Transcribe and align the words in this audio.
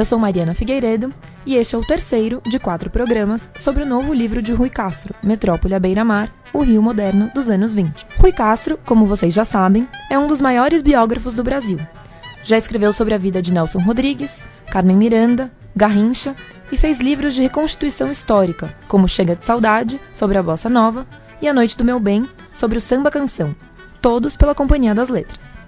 Eu 0.00 0.04
sou 0.06 0.18
Mariana 0.18 0.54
Figueiredo 0.54 1.12
e 1.44 1.56
este 1.56 1.74
é 1.74 1.78
o 1.78 1.84
terceiro 1.84 2.40
de 2.46 2.58
quatro 2.58 2.88
programas 2.88 3.50
sobre 3.54 3.82
o 3.82 3.86
novo 3.86 4.14
livro 4.14 4.40
de 4.40 4.50
Rui 4.50 4.70
Castro, 4.70 5.14
Metrópole 5.22 5.74
à 5.74 5.78
Beira-Mar, 5.78 6.32
o 6.54 6.62
Rio 6.62 6.80
Moderno 6.80 7.30
dos 7.34 7.50
anos 7.50 7.74
20. 7.74 8.06
Rui 8.16 8.32
Castro, 8.32 8.80
como 8.86 9.04
vocês 9.04 9.34
já 9.34 9.44
sabem, 9.44 9.86
é 10.10 10.18
um 10.18 10.26
dos 10.26 10.40
maiores 10.40 10.80
biógrafos 10.80 11.34
do 11.34 11.44
Brasil. 11.44 11.78
Já 12.42 12.56
escreveu 12.56 12.94
sobre 12.94 13.12
a 13.12 13.18
vida 13.18 13.42
de 13.42 13.52
Nelson 13.52 13.80
Rodrigues, 13.80 14.42
Carmen 14.72 14.96
Miranda, 14.96 15.52
Garrincha 15.76 16.34
e 16.72 16.78
fez 16.78 16.98
livros 16.98 17.34
de 17.34 17.42
reconstituição 17.42 18.10
histórica, 18.10 18.74
como 18.88 19.06
Chega 19.06 19.36
de 19.36 19.44
Saudade, 19.44 20.00
sobre 20.14 20.38
a 20.38 20.42
Bossa 20.42 20.70
Nova, 20.70 21.06
e 21.42 21.46
A 21.46 21.52
Noite 21.52 21.76
do 21.76 21.84
Meu 21.84 22.00
Bem, 22.00 22.26
sobre 22.54 22.78
o 22.78 22.80
Samba 22.80 23.10
Canção, 23.10 23.54
todos 24.00 24.34
pela 24.34 24.54
Companhia 24.54 24.94
das 24.94 25.10
Letras. 25.10 25.60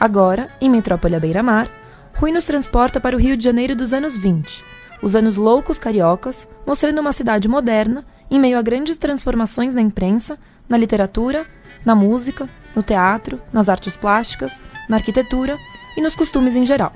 Agora, 0.00 0.48
em 0.58 0.70
Metrópole 0.70 1.16
à 1.16 1.20
Beira-Mar, 1.20 1.68
Rui 2.18 2.32
nos 2.32 2.42
transporta 2.42 2.98
para 2.98 3.14
o 3.14 3.18
Rio 3.18 3.36
de 3.36 3.44
Janeiro 3.44 3.76
dos 3.76 3.92
anos 3.92 4.18
20, 4.18 4.64
os 5.00 5.14
anos 5.14 5.36
loucos 5.36 5.78
cariocas, 5.78 6.48
mostrando 6.66 7.00
uma 7.00 7.12
cidade 7.12 7.46
moderna 7.46 8.04
em 8.28 8.40
meio 8.40 8.58
a 8.58 8.62
grandes 8.62 8.98
transformações 8.98 9.76
na 9.76 9.80
imprensa, 9.80 10.36
na 10.68 10.76
literatura, 10.76 11.46
na 11.84 11.94
música, 11.94 12.48
no 12.74 12.82
teatro, 12.82 13.40
nas 13.52 13.68
artes 13.68 13.96
plásticas, 13.96 14.60
na 14.88 14.96
arquitetura 14.96 15.56
e 15.96 16.02
nos 16.02 16.16
costumes 16.16 16.56
em 16.56 16.66
geral. 16.66 16.92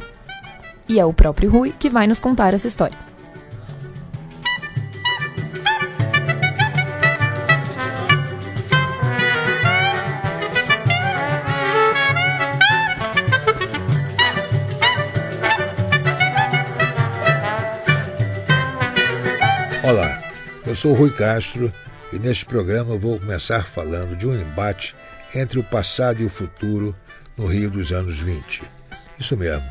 E 0.88 0.98
é 0.98 1.06
o 1.06 1.12
próprio 1.12 1.48
Rui 1.48 1.72
que 1.78 1.88
vai 1.88 2.08
nos 2.08 2.18
contar 2.18 2.52
essa 2.52 2.66
história. 2.66 2.98
Eu 20.72 20.76
sou 20.76 20.94
Rui 20.94 21.10
Castro 21.10 21.70
e 22.14 22.18
neste 22.18 22.46
programa 22.46 22.96
vou 22.96 23.20
começar 23.20 23.66
falando 23.66 24.16
de 24.16 24.26
um 24.26 24.34
embate 24.34 24.96
entre 25.34 25.58
o 25.58 25.62
passado 25.62 26.22
e 26.22 26.24
o 26.24 26.30
futuro 26.30 26.96
no 27.36 27.44
Rio 27.44 27.68
dos 27.68 27.92
anos 27.92 28.18
20. 28.18 28.62
Isso 29.18 29.36
mesmo. 29.36 29.70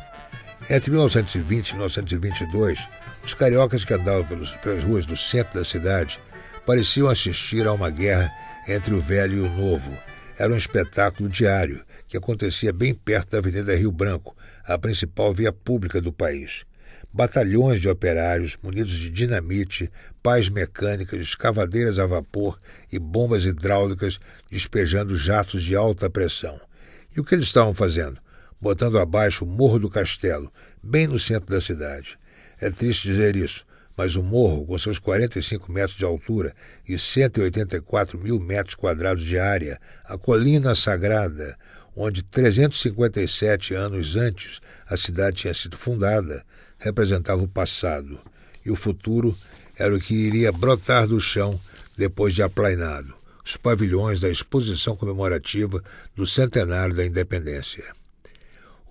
Entre 0.70 0.92
1920 0.92 1.70
e 1.70 1.72
1922, 1.72 2.88
os 3.24 3.34
cariocas 3.34 3.84
que 3.84 3.92
andavam 3.92 4.24
pelas 4.62 4.84
ruas 4.84 5.04
do 5.04 5.16
centro 5.16 5.58
da 5.58 5.64
cidade 5.64 6.20
pareciam 6.64 7.08
assistir 7.08 7.66
a 7.66 7.72
uma 7.72 7.90
guerra 7.90 8.30
entre 8.68 8.94
o 8.94 9.02
velho 9.02 9.38
e 9.38 9.40
o 9.40 9.50
novo. 9.50 9.90
Era 10.38 10.54
um 10.54 10.56
espetáculo 10.56 11.28
diário 11.28 11.84
que 12.06 12.16
acontecia 12.16 12.72
bem 12.72 12.94
perto 12.94 13.30
da 13.30 13.38
Avenida 13.38 13.74
Rio 13.74 13.90
Branco, 13.90 14.36
a 14.64 14.78
principal 14.78 15.34
via 15.34 15.52
pública 15.52 16.00
do 16.00 16.12
país 16.12 16.64
batalhões 17.12 17.80
de 17.80 17.88
operários 17.88 18.56
munidos 18.62 18.92
de 18.92 19.10
dinamite, 19.10 19.90
pás 20.22 20.48
mecânicas, 20.48 21.20
escavadeiras 21.20 21.98
a 21.98 22.06
vapor 22.06 22.58
e 22.90 22.98
bombas 22.98 23.44
hidráulicas 23.44 24.18
despejando 24.50 25.16
jatos 25.16 25.62
de 25.62 25.76
alta 25.76 26.08
pressão. 26.08 26.60
E 27.14 27.20
o 27.20 27.24
que 27.24 27.34
eles 27.34 27.46
estavam 27.46 27.74
fazendo? 27.74 28.18
Botando 28.60 28.98
abaixo 28.98 29.44
o 29.44 29.48
Morro 29.48 29.78
do 29.78 29.90
Castelo, 29.90 30.50
bem 30.82 31.06
no 31.06 31.18
centro 31.18 31.54
da 31.54 31.60
cidade. 31.60 32.18
É 32.60 32.70
triste 32.70 33.08
dizer 33.08 33.36
isso, 33.36 33.66
mas 33.96 34.16
o 34.16 34.22
morro, 34.22 34.64
com 34.64 34.78
seus 34.78 34.98
45 34.98 35.70
metros 35.70 35.96
de 35.96 36.04
altura 36.04 36.54
e 36.88 36.98
184 36.98 38.18
mil 38.18 38.40
metros 38.40 38.74
quadrados 38.74 39.22
de 39.22 39.38
área, 39.38 39.78
a 40.04 40.16
colina 40.16 40.74
sagrada, 40.74 41.56
onde 41.94 42.22
357 42.22 43.74
anos 43.74 44.16
antes 44.16 44.60
a 44.86 44.96
cidade 44.96 45.36
tinha 45.36 45.54
sido 45.54 45.76
fundada, 45.76 46.44
representava 46.82 47.42
o 47.42 47.48
passado 47.48 48.20
e 48.64 48.70
o 48.70 48.76
futuro 48.76 49.36
era 49.76 49.94
o 49.94 50.00
que 50.00 50.14
iria 50.14 50.52
brotar 50.52 51.06
do 51.06 51.18
chão 51.18 51.58
depois 51.96 52.34
de 52.34 52.42
aplainado 52.42 53.22
os 53.44 53.56
pavilhões 53.56 54.20
da 54.20 54.28
exposição 54.28 54.96
comemorativa 54.96 55.82
do 56.14 56.26
centenário 56.26 56.94
da 56.94 57.04
independência. 57.04 57.84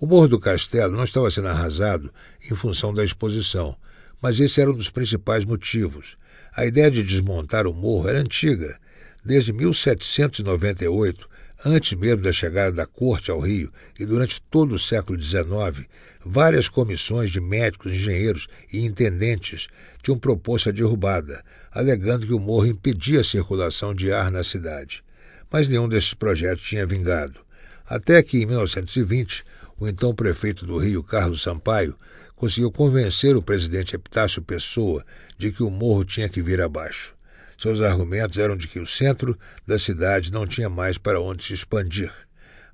O 0.00 0.06
Morro 0.06 0.28
do 0.28 0.40
Castelo 0.40 0.96
não 0.96 1.04
estava 1.04 1.30
sendo 1.30 1.48
arrasado 1.48 2.12
em 2.50 2.54
função 2.54 2.92
da 2.92 3.04
exposição, 3.04 3.76
mas 4.20 4.38
esse 4.40 4.60
era 4.60 4.70
um 4.70 4.74
dos 4.74 4.90
principais 4.90 5.44
motivos. 5.44 6.16
A 6.54 6.66
ideia 6.66 6.90
de 6.90 7.02
desmontar 7.02 7.66
o 7.66 7.72
morro 7.72 8.08
era 8.08 8.20
antiga. 8.20 8.78
Desde 9.24 9.52
1798, 9.52 11.28
Antes 11.64 11.92
mesmo 11.92 12.22
da 12.22 12.32
chegada 12.32 12.72
da 12.72 12.86
corte 12.86 13.30
ao 13.30 13.38
Rio 13.38 13.72
e 13.96 14.04
durante 14.04 14.42
todo 14.42 14.74
o 14.74 14.78
século 14.78 15.16
XIX, 15.20 15.86
várias 16.24 16.68
comissões 16.68 17.30
de 17.30 17.40
médicos, 17.40 17.92
engenheiros 17.92 18.48
e 18.72 18.84
intendentes 18.84 19.68
tinham 20.02 20.18
proposto 20.18 20.70
a 20.70 20.72
derrubada, 20.72 21.44
alegando 21.70 22.26
que 22.26 22.34
o 22.34 22.40
morro 22.40 22.66
impedia 22.66 23.20
a 23.20 23.24
circulação 23.24 23.94
de 23.94 24.12
ar 24.12 24.28
na 24.32 24.42
cidade. 24.42 25.04
Mas 25.52 25.68
nenhum 25.68 25.88
desses 25.88 26.14
projetos 26.14 26.64
tinha 26.64 26.84
vingado. 26.84 27.40
Até 27.86 28.20
que, 28.24 28.38
em 28.38 28.46
1920, 28.46 29.44
o 29.78 29.86
então 29.86 30.12
prefeito 30.12 30.66
do 30.66 30.78
Rio, 30.78 31.04
Carlos 31.04 31.42
Sampaio, 31.42 31.96
conseguiu 32.34 32.72
convencer 32.72 33.36
o 33.36 33.42
presidente 33.42 33.94
Epitácio 33.94 34.42
Pessoa 34.42 35.04
de 35.38 35.52
que 35.52 35.62
o 35.62 35.70
morro 35.70 36.04
tinha 36.04 36.28
que 36.28 36.42
vir 36.42 36.60
abaixo. 36.60 37.14
Seus 37.56 37.80
argumentos 37.80 38.38
eram 38.38 38.56
de 38.56 38.68
que 38.68 38.78
o 38.78 38.86
centro 38.86 39.38
da 39.66 39.78
cidade 39.78 40.32
não 40.32 40.46
tinha 40.46 40.68
mais 40.68 40.98
para 40.98 41.20
onde 41.20 41.44
se 41.44 41.54
expandir. 41.54 42.12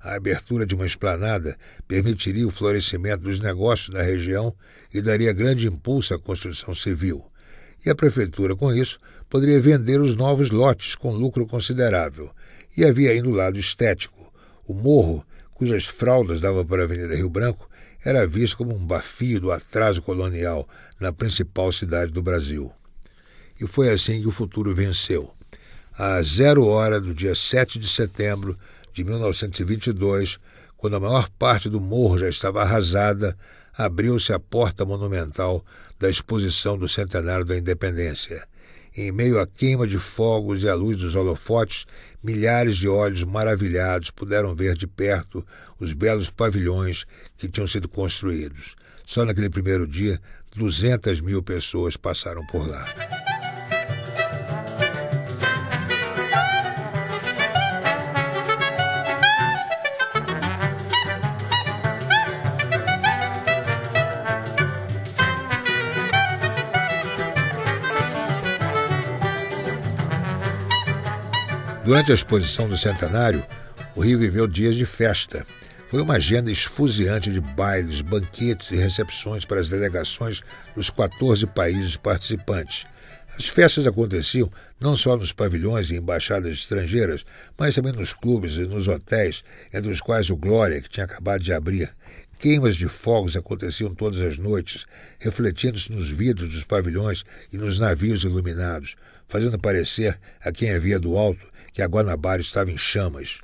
A 0.01 0.15
abertura 0.15 0.65
de 0.65 0.75
uma 0.75 0.85
esplanada 0.85 1.57
permitiria 1.87 2.47
o 2.47 2.51
florescimento 2.51 3.23
dos 3.23 3.39
negócios 3.39 3.89
da 3.89 4.01
região 4.01 4.55
e 4.93 5.01
daria 5.01 5.33
grande 5.33 5.67
impulso 5.67 6.13
à 6.13 6.19
construção 6.19 6.73
civil. 6.73 7.29
E 7.85 7.89
a 7.89 7.95
prefeitura, 7.95 8.55
com 8.55 8.73
isso, 8.73 8.99
poderia 9.29 9.59
vender 9.59 9.99
os 9.99 10.15
novos 10.15 10.51
lotes 10.51 10.95
com 10.95 11.11
lucro 11.11 11.45
considerável. 11.45 12.31
E 12.75 12.85
havia 12.85 13.11
ainda 13.11 13.27
o 13.27 13.33
lado 13.33 13.59
estético. 13.59 14.31
O 14.67 14.73
morro, 14.73 15.25
cujas 15.53 15.85
fraldas 15.85 16.39
davam 16.39 16.65
para 16.65 16.83
a 16.83 16.85
Avenida 16.85 17.15
Rio 17.15 17.29
Branco, 17.29 17.69
era 18.03 18.25
visto 18.25 18.57
como 18.57 18.73
um 18.73 18.85
bafio 18.85 19.41
do 19.41 19.51
atraso 19.51 20.01
colonial 20.01 20.67
na 20.99 21.11
principal 21.11 21.71
cidade 21.71 22.11
do 22.11 22.21
Brasil. 22.21 22.71
E 23.59 23.67
foi 23.67 23.89
assim 23.89 24.21
que 24.21 24.27
o 24.27 24.31
futuro 24.31 24.73
venceu. 24.73 25.33
À 25.97 26.21
zero 26.23 26.65
hora 26.65 26.99
do 26.99 27.13
dia 27.13 27.35
7 27.35 27.77
de 27.77 27.87
setembro 27.87 28.55
de 28.93 29.03
1922, 29.03 30.39
quando 30.77 30.95
a 30.95 30.99
maior 30.99 31.29
parte 31.37 31.69
do 31.69 31.81
morro 31.81 32.17
já 32.17 32.29
estava 32.29 32.61
arrasada, 32.61 33.37
abriu-se 33.77 34.31
a 34.31 34.39
porta 34.39 34.85
monumental 34.85 35.63
da 35.99 36.09
exposição 36.09 36.77
do 36.77 36.87
centenário 36.87 37.43
da 37.43 37.57
independência. 37.57 38.47
Em 38.95 39.11
meio 39.11 39.39
à 39.39 39.45
queima 39.45 39.85
de 39.85 39.99
fogos 39.99 40.63
e 40.63 40.69
à 40.69 40.73
luz 40.73 40.97
dos 40.97 41.15
holofotes, 41.15 41.85
milhares 42.23 42.77
de 42.77 42.87
olhos 42.87 43.23
maravilhados 43.23 44.09
puderam 44.09 44.55
ver 44.55 44.75
de 44.75 44.87
perto 44.87 45.45
os 45.79 45.93
belos 45.93 46.29
pavilhões 46.29 47.05
que 47.37 47.49
tinham 47.49 47.67
sido 47.67 47.87
construídos. 47.87 48.75
Só 49.05 49.25
naquele 49.25 49.49
primeiro 49.49 49.85
dia, 49.85 50.19
200 50.55 51.21
mil 51.21 51.43
pessoas 51.43 51.97
passaram 51.97 52.45
por 52.47 52.67
lá. 52.67 53.18
Durante 71.89 72.11
a 72.11 72.13
exposição 72.13 72.69
do 72.69 72.77
centenário, 72.77 73.43
o 73.95 74.01
Rio 74.01 74.19
viveu 74.19 74.45
dias 74.45 74.75
de 74.75 74.85
festa. 74.85 75.43
Foi 75.89 75.99
uma 75.99 76.17
agenda 76.17 76.51
esfuziante 76.51 77.31
de 77.31 77.41
bailes, 77.41 78.01
banquetes 78.01 78.69
e 78.69 78.75
recepções 78.75 79.43
para 79.43 79.59
as 79.59 79.69
delegações 79.69 80.43
dos 80.75 80.91
14 80.91 81.47
países 81.47 81.97
participantes. 81.97 82.85
As 83.37 83.47
festas 83.47 83.85
aconteciam 83.85 84.51
não 84.79 84.95
só 84.95 85.15
nos 85.15 85.31
pavilhões 85.31 85.91
e 85.91 85.95
embaixadas 85.95 86.51
estrangeiras, 86.51 87.25
mas 87.57 87.75
também 87.75 87.93
nos 87.93 88.13
clubes 88.13 88.55
e 88.55 88.65
nos 88.65 88.87
hotéis, 88.87 89.43
entre 89.73 89.91
os 89.91 90.01
quais 90.01 90.29
o 90.29 90.37
Glória, 90.37 90.81
que 90.81 90.89
tinha 90.89 91.05
acabado 91.05 91.41
de 91.41 91.53
abrir. 91.53 91.89
Queimas 92.37 92.75
de 92.75 92.87
fogos 92.87 93.35
aconteciam 93.35 93.93
todas 93.93 94.19
as 94.21 94.37
noites, 94.37 94.85
refletindo-se 95.19 95.91
nos 95.91 96.09
vidros 96.09 96.53
dos 96.53 96.63
pavilhões 96.63 97.23
e 97.51 97.57
nos 97.57 97.77
navios 97.77 98.23
iluminados, 98.23 98.95
fazendo 99.27 99.59
parecer 99.59 100.17
a 100.41 100.51
quem 100.51 100.71
havia 100.71 100.99
do 100.99 101.17
alto 101.17 101.51
que 101.73 101.81
a 101.81 101.85
Guanabara 101.85 102.41
estava 102.41 102.71
em 102.71 102.77
chamas. 102.77 103.39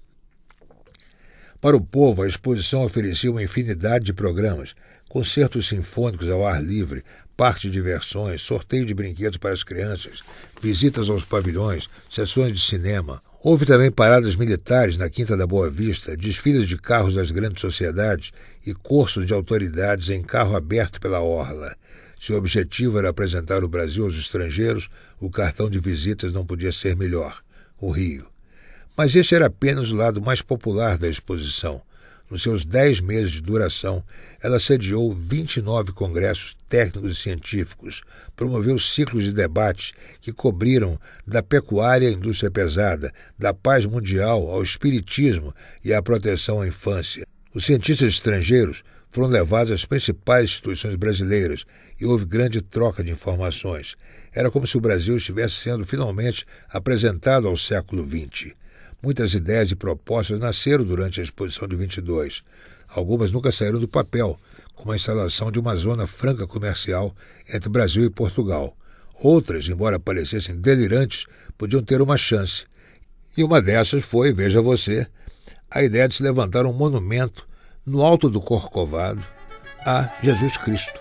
Para 1.60 1.76
o 1.76 1.82
povo, 1.82 2.22
a 2.22 2.28
exposição 2.28 2.84
oferecia 2.84 3.32
uma 3.32 3.44
infinidade 3.44 4.06
de 4.06 4.14
programas, 4.14 4.76
concertos 5.10 5.68
sinfônicos 5.68 6.30
ao 6.30 6.46
ar 6.46 6.64
livre, 6.64 7.04
parque 7.38 7.68
de 7.68 7.72
diversões, 7.72 8.42
sorteio 8.42 8.86
de 8.86 8.94
brinquedos 8.94 9.38
para 9.38 9.54
as 9.54 9.64
crianças, 9.64 10.22
visitas 10.62 11.10
aos 11.10 11.26
pavilhões, 11.26 11.90
sessões 12.10 12.54
de 12.54 12.60
cinema, 12.60 13.22
Houve 13.48 13.64
também 13.64 13.92
paradas 13.92 14.36
militares 14.36 14.98
na 14.98 15.08
Quinta 15.08 15.38
da 15.38 15.46
Boa 15.46 15.70
Vista, 15.70 16.18
desfiles 16.18 16.68
de 16.68 16.80
carros 16.80 17.14
das 17.14 17.30
grandes 17.30 17.62
sociedades 17.62 18.32
e 18.66 18.74
cursos 18.74 19.24
de 19.28 19.34
autoridades 19.36 20.10
em 20.10 20.24
carro 20.24 20.56
aberto 20.56 21.00
pela 21.00 21.22
orla. 21.22 21.76
Seu 22.20 22.38
objetivo 22.38 22.98
era 22.98 23.10
apresentar 23.10 23.64
o 23.64 23.70
Brasil 23.70 24.04
aos 24.04 24.16
estrangeiros, 24.16 24.90
o 25.20 25.30
cartão 25.30 25.70
de 25.70 25.78
visitas 25.78 26.34
não 26.34 26.44
podia 26.44 26.72
ser 26.72 26.96
melhor 26.96 27.40
o 27.80 27.92
Rio. 27.92 28.28
Mas 28.98 29.16
esse 29.16 29.36
era 29.36 29.46
apenas 29.46 29.92
o 29.92 29.96
lado 29.96 30.20
mais 30.20 30.42
popular 30.42 30.98
da 30.98 31.08
exposição. 31.08 31.84
Nos 32.30 32.42
seus 32.42 32.66
dez 32.66 33.00
meses 33.00 33.32
de 33.32 33.42
duração, 33.42 34.04
ela 34.42 34.60
sediou 34.60 35.14
29 35.14 35.92
congressos 35.92 36.58
técnicos 36.68 37.12
e 37.12 37.22
científicos, 37.22 38.02
promoveu 38.36 38.80
ciclos 38.80 39.24
de 39.24 39.32
debates 39.32 39.94
que 40.20 40.34
cobriram 40.34 41.00
da 41.26 41.44
pecuária 41.44 42.10
à 42.10 42.12
indústria 42.12 42.50
pesada, 42.50 43.14
da 43.38 43.54
paz 43.54 43.86
mundial 43.86 44.50
ao 44.50 44.64
espiritismo 44.64 45.54
e 45.84 45.94
à 45.94 46.02
proteção 46.02 46.62
à 46.62 46.68
infância. 46.68 47.28
Os 47.54 47.66
cientistas 47.66 48.14
estrangeiros 48.14 48.84
foram 49.16 49.30
levados 49.30 49.72
às 49.72 49.86
principais 49.86 50.50
instituições 50.50 50.96
brasileiras 50.96 51.64
e 52.02 52.06
houve 52.06 52.26
grande 52.26 52.62
troca 52.62 53.04
de 53.04 53.12
informações. 53.12 53.96
Era 54.34 54.52
como 54.52 54.68
se 54.68 54.76
o 54.78 54.82
Brasil 54.82 55.16
estivesse 55.16 55.56
sendo 55.56 55.86
finalmente 55.86 56.46
apresentado 56.70 57.48
ao 57.48 57.56
século 57.56 58.06
XX. 58.06 58.54
Muitas 59.06 59.36
ideias 59.36 59.70
e 59.70 59.76
propostas 59.76 60.40
nasceram 60.40 60.84
durante 60.84 61.22
a 61.22 61.24
exposição 61.24 61.68
de 61.68 61.76
22. 61.76 62.42
Algumas 62.90 63.30
nunca 63.32 63.52
saíram 63.52 63.80
do 63.80 63.88
papel, 63.88 64.36
como 64.74 64.92
a 64.92 64.96
instalação 64.96 65.52
de 65.52 65.60
uma 65.60 65.76
zona 65.76 66.08
franca 66.08 66.48
comercial 66.48 67.16
entre 67.54 67.70
Brasil 67.70 68.04
e 68.04 68.10
Portugal. 68.10 68.76
Outras, 69.22 69.70
embora 69.70 70.00
parecessem 70.00 70.60
delirantes, 70.60 71.28
podiam 71.56 71.84
ter 71.84 72.02
uma 72.02 72.18
chance. 72.18 72.66
E 73.38 73.44
uma 73.44 73.62
dessas 73.62 74.04
foi, 74.04 74.34
veja 74.34 74.60
você, 74.60 75.06
a 75.70 75.84
ideia 75.84 76.08
de 76.08 76.16
se 76.16 76.24
levantar 76.24 76.66
um 76.66 76.74
monumento 76.74 77.48
no 77.86 78.02
alto 78.02 78.28
do 78.28 78.42
Corcovado 78.42 79.24
a 79.86 80.12
Jesus 80.24 80.58
Cristo. 80.58 81.00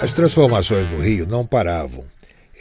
As 0.00 0.12
transformações 0.12 0.88
no 0.92 1.00
Rio 1.00 1.26
não 1.26 1.44
paravam. 1.44 2.04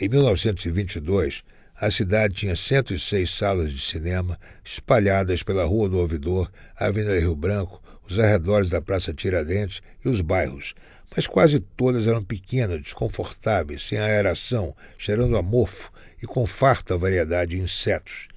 Em 0.01 0.09
1922, 0.09 1.43
a 1.79 1.91
cidade 1.91 2.33
tinha 2.33 2.55
106 2.55 3.29
salas 3.29 3.71
de 3.71 3.79
cinema 3.79 4.39
espalhadas 4.65 5.43
pela 5.43 5.63
Rua 5.63 5.87
do 5.87 5.99
Ouvidor, 5.99 6.51
Avenida 6.75 7.19
Rio 7.19 7.35
Branco, 7.35 7.79
os 8.09 8.17
arredores 8.17 8.71
da 8.71 8.81
Praça 8.81 9.13
Tiradentes 9.13 9.83
e 10.03 10.09
os 10.09 10.21
bairros, 10.21 10.73
mas 11.15 11.27
quase 11.27 11.59
todas 11.59 12.07
eram 12.07 12.23
pequenas, 12.23 12.81
desconfortáveis, 12.81 13.87
sem 13.87 13.99
aeração, 13.99 14.75
cheirando 14.97 15.37
a 15.37 15.43
mofo 15.43 15.91
e 16.19 16.25
com 16.25 16.47
farta 16.47 16.97
variedade 16.97 17.51
de 17.51 17.61
insetos. 17.61 18.27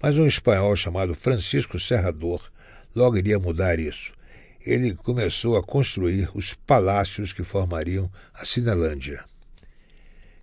Mas 0.00 0.16
um 0.16 0.28
espanhol 0.28 0.76
chamado 0.76 1.12
Francisco 1.12 1.80
Serrador 1.80 2.40
logo 2.94 3.16
iria 3.16 3.40
mudar 3.40 3.80
isso 3.80 4.12
ele 4.64 4.94
começou 4.94 5.56
a 5.56 5.62
construir 5.62 6.30
os 6.34 6.54
palácios 6.54 7.32
que 7.32 7.44
formariam 7.44 8.10
a 8.32 8.44
Cinelândia. 8.46 9.24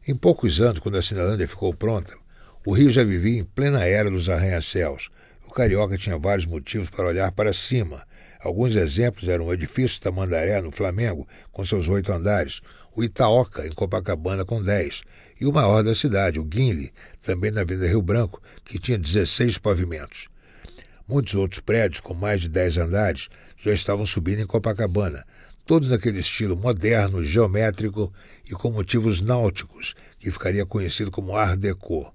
Em 0.07 0.15
poucos 0.15 0.61
anos, 0.61 0.79
quando 0.79 0.97
a 0.97 1.01
Cinelândia 1.01 1.47
ficou 1.47 1.73
pronta, 1.73 2.13
o 2.65 2.73
Rio 2.73 2.91
já 2.91 3.03
vivia 3.03 3.39
em 3.39 3.43
plena 3.43 3.85
era 3.85 4.11
dos 4.11 4.29
arranha-céus. 4.29 5.09
O 5.47 5.51
carioca 5.51 5.97
tinha 5.97 6.17
vários 6.17 6.45
motivos 6.45 6.89
para 6.89 7.07
olhar 7.07 7.31
para 7.31 7.51
cima. 7.51 8.05
Alguns 8.39 8.75
exemplos 8.75 9.27
eram 9.27 9.45
o 9.45 9.53
edifício 9.53 9.99
Tamandaré, 9.99 10.61
no 10.61 10.71
Flamengo, 10.71 11.27
com 11.51 11.65
seus 11.65 11.87
oito 11.87 12.11
andares, 12.11 12.61
o 12.95 13.03
Itaoca, 13.03 13.65
em 13.65 13.71
Copacabana, 13.71 14.45
com 14.45 14.61
dez, 14.61 15.01
e 15.39 15.45
o 15.45 15.51
maior 15.51 15.83
da 15.83 15.95
cidade, 15.95 16.39
o 16.39 16.45
Guinle, 16.45 16.93
também 17.23 17.49
na 17.49 17.61
Avenida 17.61 17.87
Rio 17.87 18.01
Branco, 18.01 18.41
que 18.63 18.77
tinha 18.77 18.97
16 18.97 19.57
pavimentos. 19.57 20.27
Muitos 21.07 21.35
outros 21.35 21.59
prédios, 21.59 21.99
com 21.99 22.13
mais 22.13 22.41
de 22.41 22.47
dez 22.47 22.77
andares, 22.77 23.27
já 23.63 23.71
estavam 23.71 24.05
subindo 24.05 24.41
em 24.41 24.47
Copacabana, 24.47 25.23
todos 25.65 25.89
naquele 25.89 26.19
estilo 26.19 26.57
moderno, 26.57 27.23
geométrico 27.23 28.11
e 28.49 28.53
com 28.53 28.71
motivos 28.71 29.21
náuticos, 29.21 29.93
que 30.19 30.31
ficaria 30.31 30.65
conhecido 30.65 31.11
como 31.11 31.35
Art 31.35 31.59
Deco. 31.59 32.13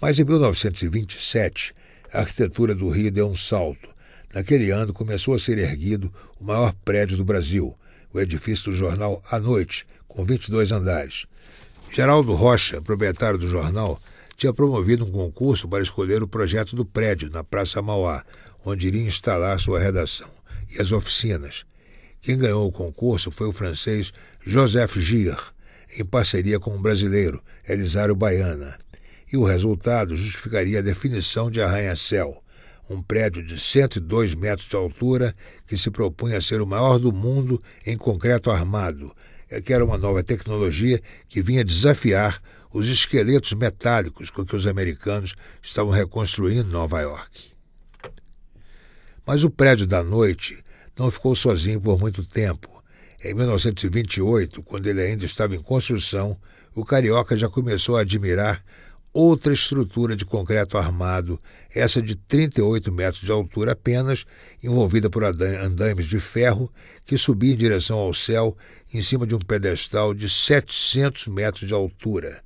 Mas 0.00 0.18
em 0.18 0.24
1927, 0.24 1.74
a 2.12 2.20
arquitetura 2.20 2.74
do 2.74 2.88
Rio 2.90 3.10
deu 3.10 3.28
um 3.28 3.36
salto. 3.36 3.94
Naquele 4.34 4.70
ano 4.70 4.92
começou 4.92 5.34
a 5.34 5.38
ser 5.38 5.58
erguido 5.58 6.12
o 6.40 6.44
maior 6.44 6.74
prédio 6.84 7.16
do 7.16 7.24
Brasil, 7.24 7.76
o 8.12 8.20
edifício 8.20 8.72
do 8.72 8.74
jornal 8.76 9.22
A 9.30 9.38
Noite, 9.38 9.86
com 10.08 10.24
22 10.24 10.72
andares. 10.72 11.26
Geraldo 11.90 12.34
Rocha, 12.34 12.82
proprietário 12.82 13.38
do 13.38 13.46
jornal, 13.46 14.00
tinha 14.36 14.52
promovido 14.52 15.04
um 15.04 15.12
concurso 15.12 15.68
para 15.68 15.82
escolher 15.82 16.20
o 16.24 16.28
projeto 16.28 16.74
do 16.74 16.84
prédio 16.84 17.30
na 17.30 17.44
Praça 17.44 17.80
Mauá, 17.80 18.24
onde 18.64 18.88
iria 18.88 19.06
instalar 19.06 19.60
sua 19.60 19.78
redação 19.78 20.43
e 20.70 20.80
as 20.80 20.92
oficinas. 20.92 21.64
Quem 22.20 22.38
ganhou 22.38 22.66
o 22.66 22.72
concurso 22.72 23.30
foi 23.30 23.48
o 23.48 23.52
francês 23.52 24.12
Joseph 24.46 24.96
Gir, 24.96 25.36
em 25.98 26.04
parceria 26.04 26.58
com 26.58 26.74
o 26.74 26.78
brasileiro 26.78 27.42
Elisário 27.68 28.16
Baiana. 28.16 28.78
E 29.32 29.36
o 29.36 29.44
resultado 29.44 30.16
justificaria 30.16 30.78
a 30.78 30.82
definição 30.82 31.50
de 31.50 31.60
arranha-céu, 31.60 32.42
um 32.88 33.02
prédio 33.02 33.42
de 33.42 33.58
102 33.58 34.34
metros 34.34 34.68
de 34.68 34.76
altura 34.76 35.34
que 35.66 35.76
se 35.76 35.90
propunha 35.90 36.38
a 36.38 36.40
ser 36.40 36.60
o 36.60 36.66
maior 36.66 36.98
do 36.98 37.12
mundo 37.12 37.60
em 37.86 37.96
concreto 37.96 38.50
armado, 38.50 39.14
que 39.64 39.72
era 39.72 39.84
uma 39.84 39.98
nova 39.98 40.22
tecnologia 40.22 41.00
que 41.28 41.42
vinha 41.42 41.64
desafiar 41.64 42.40
os 42.72 42.88
esqueletos 42.88 43.52
metálicos 43.52 44.30
com 44.30 44.44
que 44.44 44.56
os 44.56 44.66
americanos 44.66 45.34
estavam 45.62 45.92
reconstruindo 45.92 46.70
Nova 46.70 47.00
York. 47.00 47.53
Mas 49.26 49.42
o 49.42 49.50
prédio 49.50 49.86
da 49.86 50.02
noite 50.02 50.62
não 50.98 51.10
ficou 51.10 51.34
sozinho 51.34 51.80
por 51.80 51.98
muito 51.98 52.24
tempo. 52.24 52.82
Em 53.22 53.34
1928, 53.34 54.62
quando 54.62 54.86
ele 54.86 55.00
ainda 55.00 55.24
estava 55.24 55.56
em 55.56 55.62
construção, 55.62 56.36
o 56.74 56.84
carioca 56.84 57.36
já 57.36 57.48
começou 57.48 57.96
a 57.96 58.02
admirar 58.02 58.62
outra 59.14 59.52
estrutura 59.52 60.16
de 60.16 60.24
concreto 60.24 60.76
armado, 60.76 61.40
essa 61.72 62.02
de 62.02 62.16
38 62.16 62.92
metros 62.92 63.22
de 63.22 63.30
altura 63.30 63.72
apenas, 63.72 64.26
envolvida 64.62 65.08
por 65.08 65.22
andaimes 65.24 66.06
de 66.06 66.18
ferro, 66.18 66.70
que 67.06 67.16
subia 67.16 67.52
em 67.52 67.56
direção 67.56 67.96
ao 67.96 68.12
céu 68.12 68.56
em 68.92 69.00
cima 69.00 69.26
de 69.26 69.34
um 69.34 69.38
pedestal 69.38 70.12
de 70.12 70.28
700 70.28 71.28
metros 71.28 71.66
de 71.66 71.72
altura 71.72 72.42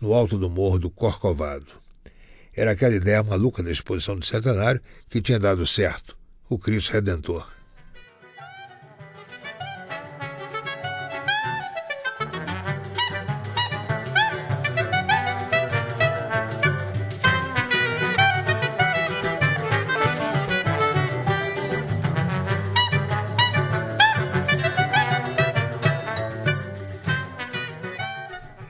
no 0.00 0.14
alto 0.14 0.38
do 0.38 0.48
morro 0.48 0.78
do 0.78 0.90
Corcovado. 0.90 1.85
Era 2.56 2.70
aquela 2.70 2.94
ideia 2.94 3.22
maluca 3.22 3.62
da 3.62 3.70
exposição 3.70 4.16
do 4.16 4.24
centenário 4.24 4.80
que 5.10 5.20
tinha 5.20 5.38
dado 5.38 5.66
certo, 5.66 6.16
o 6.48 6.58
Cristo 6.58 6.94
Redentor. 6.94 7.46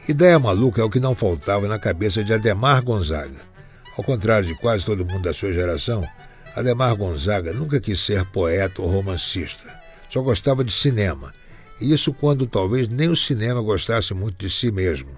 Ideia 0.09 0.39
maluca 0.39 0.81
é 0.81 0.85
o 0.85 0.91
que 0.91 0.99
não 0.99 1.15
faltava 1.15 1.69
na 1.69 1.79
cabeça 1.79 2.25
de 2.25 2.33
Ademar 2.33 2.83
Gonzaga. 2.83 3.56
Ao 3.97 4.05
contrário 4.05 4.47
de 4.47 4.55
quase 4.55 4.85
todo 4.85 5.07
mundo 5.07 5.23
da 5.23 5.33
sua 5.33 5.53
geração, 5.53 6.07
Ademar 6.55 6.95
Gonzaga 6.95 7.55
nunca 7.55 7.81
quis 7.81 7.99
ser 7.99 8.27
poeta 8.27 8.83
ou 8.83 8.89
romancista. 8.89 9.81
Só 10.11 10.21
gostava 10.21 10.63
de 10.63 10.73
cinema. 10.73 11.33
E 11.81 11.93
isso 11.93 12.13
quando 12.13 12.47
talvez 12.47 12.89
nem 12.89 13.09
o 13.09 13.17
cinema 13.17 13.63
gostasse 13.63 14.13
muito 14.13 14.37
de 14.37 14.51
si 14.51 14.71
mesmo. 14.71 15.11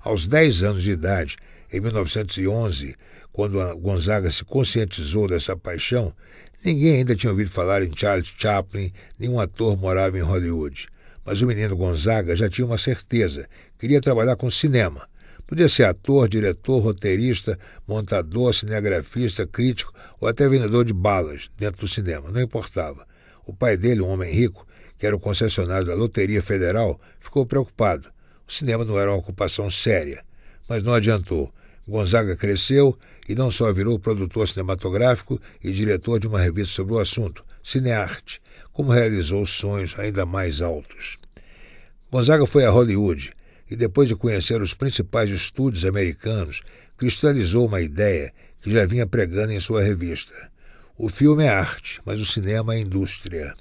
Aos 0.00 0.26
10 0.26 0.64
anos 0.64 0.82
de 0.82 0.90
idade, 0.90 1.36
em 1.72 1.80
1911, 1.80 2.96
quando 3.32 3.76
Gonzaga 3.76 4.30
se 4.32 4.44
conscientizou 4.44 5.28
dessa 5.28 5.56
paixão, 5.56 6.12
ninguém 6.64 6.96
ainda 6.96 7.14
tinha 7.14 7.30
ouvido 7.30 7.50
falar 7.50 7.84
em 7.84 7.96
Charles 7.96 8.32
Chaplin, 8.36 8.92
nenhum 9.16 9.38
ator 9.38 9.76
morava 9.76 10.18
em 10.18 10.22
Hollywood. 10.22 10.88
Mas 11.24 11.40
o 11.40 11.46
menino 11.46 11.76
Gonzaga 11.76 12.34
já 12.34 12.48
tinha 12.48 12.66
uma 12.66 12.78
certeza: 12.78 13.48
queria 13.78 14.00
trabalhar 14.00 14.34
com 14.34 14.50
cinema. 14.50 15.08
Podia 15.46 15.68
ser 15.68 15.84
ator, 15.84 16.28
diretor, 16.28 16.78
roteirista, 16.78 17.58
montador, 17.86 18.54
cinegrafista, 18.54 19.46
crítico 19.46 19.92
ou 20.20 20.26
até 20.26 20.48
vendedor 20.48 20.84
de 20.84 20.94
balas 20.94 21.50
dentro 21.56 21.82
do 21.82 21.88
cinema, 21.88 22.30
não 22.30 22.40
importava. 22.40 23.06
O 23.46 23.52
pai 23.52 23.76
dele, 23.76 24.00
um 24.00 24.08
homem 24.08 24.32
rico, 24.32 24.66
que 24.98 25.06
era 25.06 25.14
o 25.14 25.20
concessionário 25.20 25.86
da 25.86 25.94
Loteria 25.94 26.42
Federal, 26.42 26.98
ficou 27.20 27.44
preocupado. 27.44 28.08
O 28.48 28.52
cinema 28.52 28.84
não 28.84 28.98
era 28.98 29.10
uma 29.10 29.18
ocupação 29.18 29.70
séria, 29.70 30.24
mas 30.66 30.82
não 30.82 30.94
adiantou. 30.94 31.52
Gonzaga 31.86 32.34
cresceu 32.34 32.98
e 33.28 33.34
não 33.34 33.50
só 33.50 33.70
virou 33.70 33.98
produtor 33.98 34.48
cinematográfico 34.48 35.38
e 35.62 35.70
diretor 35.72 36.18
de 36.18 36.26
uma 36.26 36.40
revista 36.40 36.74
sobre 36.74 36.94
o 36.94 36.98
assunto, 36.98 37.44
Cinearte, 37.62 38.40
como 38.72 38.92
realizou 38.92 39.44
sonhos 39.44 39.98
ainda 39.98 40.24
mais 40.24 40.62
altos. 40.62 41.18
Gonzaga 42.10 42.46
foi 42.46 42.64
a 42.64 42.70
Hollywood 42.70 43.32
e, 43.70 43.76
depois 43.76 44.08
de 44.08 44.16
conhecer 44.16 44.60
os 44.60 44.74
principais 44.74 45.30
estúdios 45.30 45.84
americanos, 45.84 46.62
cristalizou 46.96 47.66
uma 47.66 47.80
ideia 47.80 48.32
que 48.60 48.70
já 48.70 48.86
vinha 48.86 49.06
pregando 49.06 49.52
em 49.52 49.60
sua 49.60 49.82
revista. 49.82 50.32
O 50.96 51.08
filme 51.08 51.44
é 51.44 51.48
arte, 51.48 52.00
mas 52.04 52.20
o 52.20 52.26
cinema 52.26 52.74
é 52.74 52.78
indústria. 52.78 53.54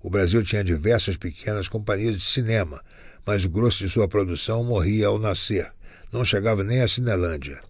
O 0.00 0.08
Brasil 0.08 0.42
tinha 0.44 0.62
diversas 0.62 1.16
pequenas 1.16 1.68
companhias 1.68 2.14
de 2.14 2.24
cinema, 2.24 2.80
mas 3.26 3.44
o 3.44 3.50
grosso 3.50 3.78
de 3.84 3.90
sua 3.90 4.06
produção 4.06 4.62
morria 4.62 5.08
ao 5.08 5.18
nascer. 5.18 5.72
Não 6.12 6.24
chegava 6.24 6.62
nem 6.62 6.80
à 6.80 6.88
Cinelândia. 6.88 7.60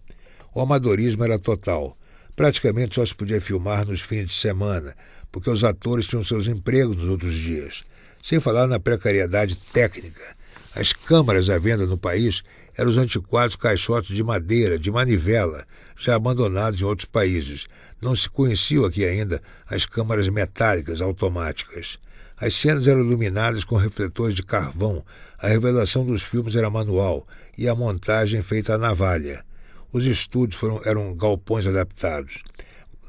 O 0.53 0.61
amadorismo 0.61 1.23
era 1.23 1.37
total. 1.37 1.97
Praticamente 2.35 2.95
só 2.95 3.05
se 3.05 3.13
podia 3.13 3.41
filmar 3.41 3.85
nos 3.85 3.99
fins 4.01 4.27
de 4.27 4.33
semana, 4.33 4.95
porque 5.31 5.49
os 5.49 5.63
atores 5.63 6.07
tinham 6.07 6.23
seus 6.23 6.47
empregos 6.47 6.95
nos 6.95 7.09
outros 7.09 7.33
dias. 7.33 7.83
Sem 8.23 8.39
falar 8.39 8.67
na 8.67 8.79
precariedade 8.79 9.57
técnica. 9.73 10.37
As 10.79 10.93
câmaras 10.93 11.49
à 11.49 11.57
venda 11.57 11.85
no 11.85 11.97
país 11.97 12.41
eram 12.73 12.89
os 12.89 12.97
antiquados 12.97 13.57
caixotes 13.57 14.15
de 14.15 14.23
madeira, 14.23 14.79
de 14.79 14.89
manivela, 14.89 15.67
já 15.97 16.15
abandonados 16.15 16.79
em 16.79 16.85
outros 16.85 17.05
países. 17.05 17.67
Não 18.01 18.15
se 18.15 18.29
conheciam 18.29 18.85
aqui 18.85 19.03
ainda 19.03 19.41
as 19.69 19.85
câmaras 19.85 20.29
metálicas 20.29 21.01
automáticas. 21.01 21.99
As 22.37 22.53
cenas 22.53 22.87
eram 22.87 23.01
iluminadas 23.01 23.65
com 23.65 23.75
refletores 23.75 24.33
de 24.33 24.41
carvão, 24.41 25.03
a 25.37 25.49
revelação 25.49 26.05
dos 26.05 26.23
filmes 26.23 26.55
era 26.55 26.69
manual 26.69 27.27
e 27.57 27.67
a 27.67 27.75
montagem 27.75 28.41
feita 28.41 28.75
à 28.75 28.77
navalha. 28.77 29.43
Os 29.91 30.05
estúdios 30.05 30.61
foram, 30.61 30.79
eram 30.85 31.13
galpões 31.13 31.67
adaptados. 31.67 32.41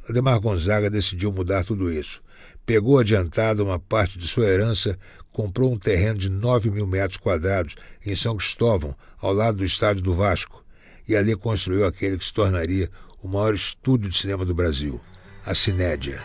Ademar 0.09 0.41
Gonzaga 0.41 0.91
decidiu 0.91 1.31
mudar 1.31 1.65
tudo 1.65 1.89
isso. 1.93 2.21
Pegou 2.67 2.99
adiantado 2.99 3.65
uma 3.65 3.79
parte 3.79 4.19
de 4.19 4.27
sua 4.27 4.47
herança, 4.47 4.99
comprou 5.33 5.73
um 5.73 5.79
terreno 5.79 6.19
de 6.19 6.29
9 6.29 6.71
mil 6.71 6.87
metros 6.87 7.17
quadrados 7.17 7.77
em 8.05 8.15
São 8.15 8.37
Cristóvão, 8.37 8.97
ao 9.19 9.33
lado 9.33 9.59
do 9.59 9.65
estádio 9.65 10.03
do 10.03 10.15
Vasco, 10.15 10.65
e 11.09 11.17
ali 11.17 11.35
construiu 11.37 11.87
aquele 11.87 12.19
que 12.19 12.25
se 12.25 12.33
tornaria 12.33 12.91
o 13.23 13.29
maior 13.29 13.55
estúdio 13.55 14.11
de 14.11 14.17
cinema 14.17 14.45
do 14.45 14.55
Brasil, 14.55 15.01
a 15.45 15.55
Cinédia. 15.55 16.23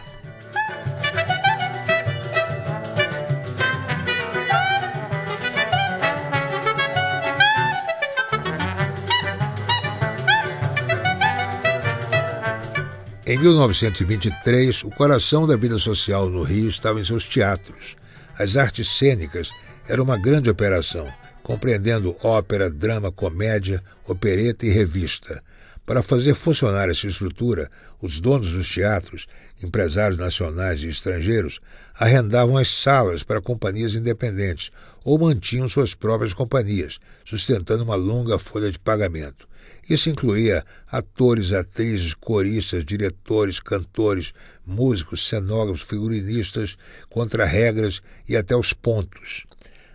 Em 13.28 13.40
1923, 13.40 14.84
o 14.84 14.92
coração 14.92 15.48
da 15.48 15.58
vida 15.58 15.80
social 15.80 16.30
no 16.30 16.44
Rio 16.44 16.70
estava 16.70 17.02
em 17.02 17.04
seus 17.04 17.26
teatros. 17.26 17.96
As 18.38 18.58
artes 18.58 18.90
cênicas 18.90 19.50
eram 19.88 20.04
uma 20.04 20.18
grande 20.18 20.50
operação, 20.50 21.08
compreendendo 21.42 22.18
ópera, 22.22 22.70
drama, 22.70 23.10
comédia, 23.10 23.82
opereta 24.06 24.66
e 24.66 24.70
revista. 24.70 25.42
Para 25.86 26.04
fazer 26.04 26.34
funcionar 26.34 26.90
essa 26.90 27.08
estrutura, 27.08 27.70
os 28.02 28.20
donos 28.20 28.52
dos 28.52 28.68
teatros, 28.68 29.26
empresários 29.64 30.20
nacionais 30.20 30.82
e 30.84 30.90
estrangeiros, 30.90 31.62
arrendavam 31.98 32.58
as 32.58 32.68
salas 32.68 33.24
para 33.24 33.40
companhias 33.40 33.94
independentes 33.94 34.70
ou 35.04 35.18
mantinham 35.18 35.70
suas 35.70 35.94
próprias 35.94 36.34
companhias, 36.34 37.00
sustentando 37.24 37.84
uma 37.84 37.96
longa 37.96 38.38
folha 38.38 38.70
de 38.70 38.80
pagamento. 38.80 39.48
Isso 39.88 40.10
incluía 40.10 40.66
atores, 40.88 41.52
atrizes, 41.52 42.16
coristas, 42.16 42.84
diretores, 42.84 43.60
cantores, 43.60 44.34
músicos, 44.66 45.28
cenógrafos, 45.28 45.84
figurinistas, 45.84 46.76
contra-regras 47.12 48.02
e 48.28 48.36
até 48.36 48.56
os 48.56 48.74
pontos. 48.74 49.46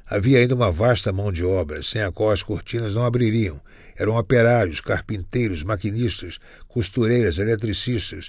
Havia 0.07 0.39
ainda 0.39 0.55
uma 0.55 0.71
vasta 0.71 1.13
mão 1.13 1.33
de 1.33 1.45
obra, 1.45 1.83
sem 1.83 2.03
a 2.03 2.13
qual 2.13 2.31
as 2.31 2.43
cortinas 2.43 2.95
não 2.95 3.05
abririam. 3.05 3.61
Eram 3.97 4.17
operários, 4.17 4.81
carpinteiros, 4.81 5.65
maquinistas, 5.65 6.39
costureiras, 6.69 7.39
eletricistas, 7.39 8.29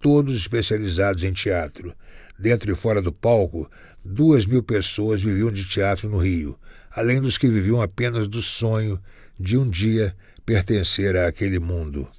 todos 0.00 0.34
especializados 0.34 1.24
em 1.24 1.32
teatro. 1.32 1.94
Dentro 2.38 2.72
e 2.72 2.74
fora 2.74 3.02
do 3.02 3.12
palco, 3.12 3.70
duas 4.04 4.46
mil 4.46 4.62
pessoas 4.62 5.22
viviam 5.22 5.50
de 5.50 5.66
teatro 5.66 6.08
no 6.08 6.18
Rio, 6.18 6.58
além 6.90 7.20
dos 7.20 7.36
que 7.36 7.48
viviam 7.48 7.80
apenas 7.80 8.26
do 8.26 8.40
sonho 8.40 8.98
de 9.38 9.56
um 9.56 9.68
dia 9.68 10.14
pertencer 10.44 11.16
àquele 11.16 11.58
mundo. 11.58 12.10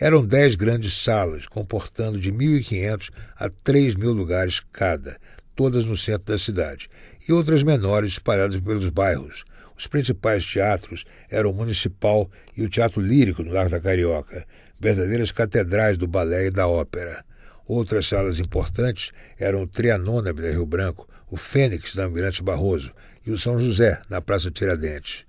Eram 0.00 0.24
dez 0.24 0.54
grandes 0.54 1.02
salas, 1.02 1.46
comportando 1.46 2.20
de 2.20 2.32
1.500 2.32 3.10
a 3.36 3.50
3.000 3.50 4.14
lugares 4.14 4.60
cada, 4.72 5.18
todas 5.56 5.84
no 5.84 5.96
centro 5.96 6.32
da 6.32 6.38
cidade, 6.38 6.88
e 7.28 7.32
outras 7.32 7.64
menores 7.64 8.12
espalhadas 8.12 8.60
pelos 8.60 8.90
bairros. 8.90 9.44
Os 9.76 9.86
principais 9.88 10.46
teatros 10.46 11.04
eram 11.28 11.50
o 11.50 11.54
Municipal 11.54 12.30
e 12.56 12.64
o 12.64 12.68
Teatro 12.68 13.00
Lírico 13.00 13.42
no 13.42 13.52
Largo 13.52 13.70
da 13.70 13.80
Carioca, 13.80 14.46
verdadeiras 14.80 15.32
catedrais 15.32 15.98
do 15.98 16.06
balé 16.06 16.46
e 16.46 16.50
da 16.50 16.68
ópera. 16.68 17.24
Outras 17.66 18.06
salas 18.06 18.40
importantes 18.40 19.10
eram 19.38 19.62
o 19.62 19.66
Trianon 19.66 20.22
na 20.22 20.32
Vila 20.32 20.50
Rio 20.50 20.64
Branco, 20.64 21.08
o 21.30 21.36
Fênix 21.36 21.94
na 21.94 22.04
Almirante 22.04 22.42
Barroso 22.42 22.92
e 23.26 23.30
o 23.30 23.38
São 23.38 23.58
José 23.58 24.00
na 24.08 24.22
Praça 24.22 24.50
Tiradentes. 24.50 25.27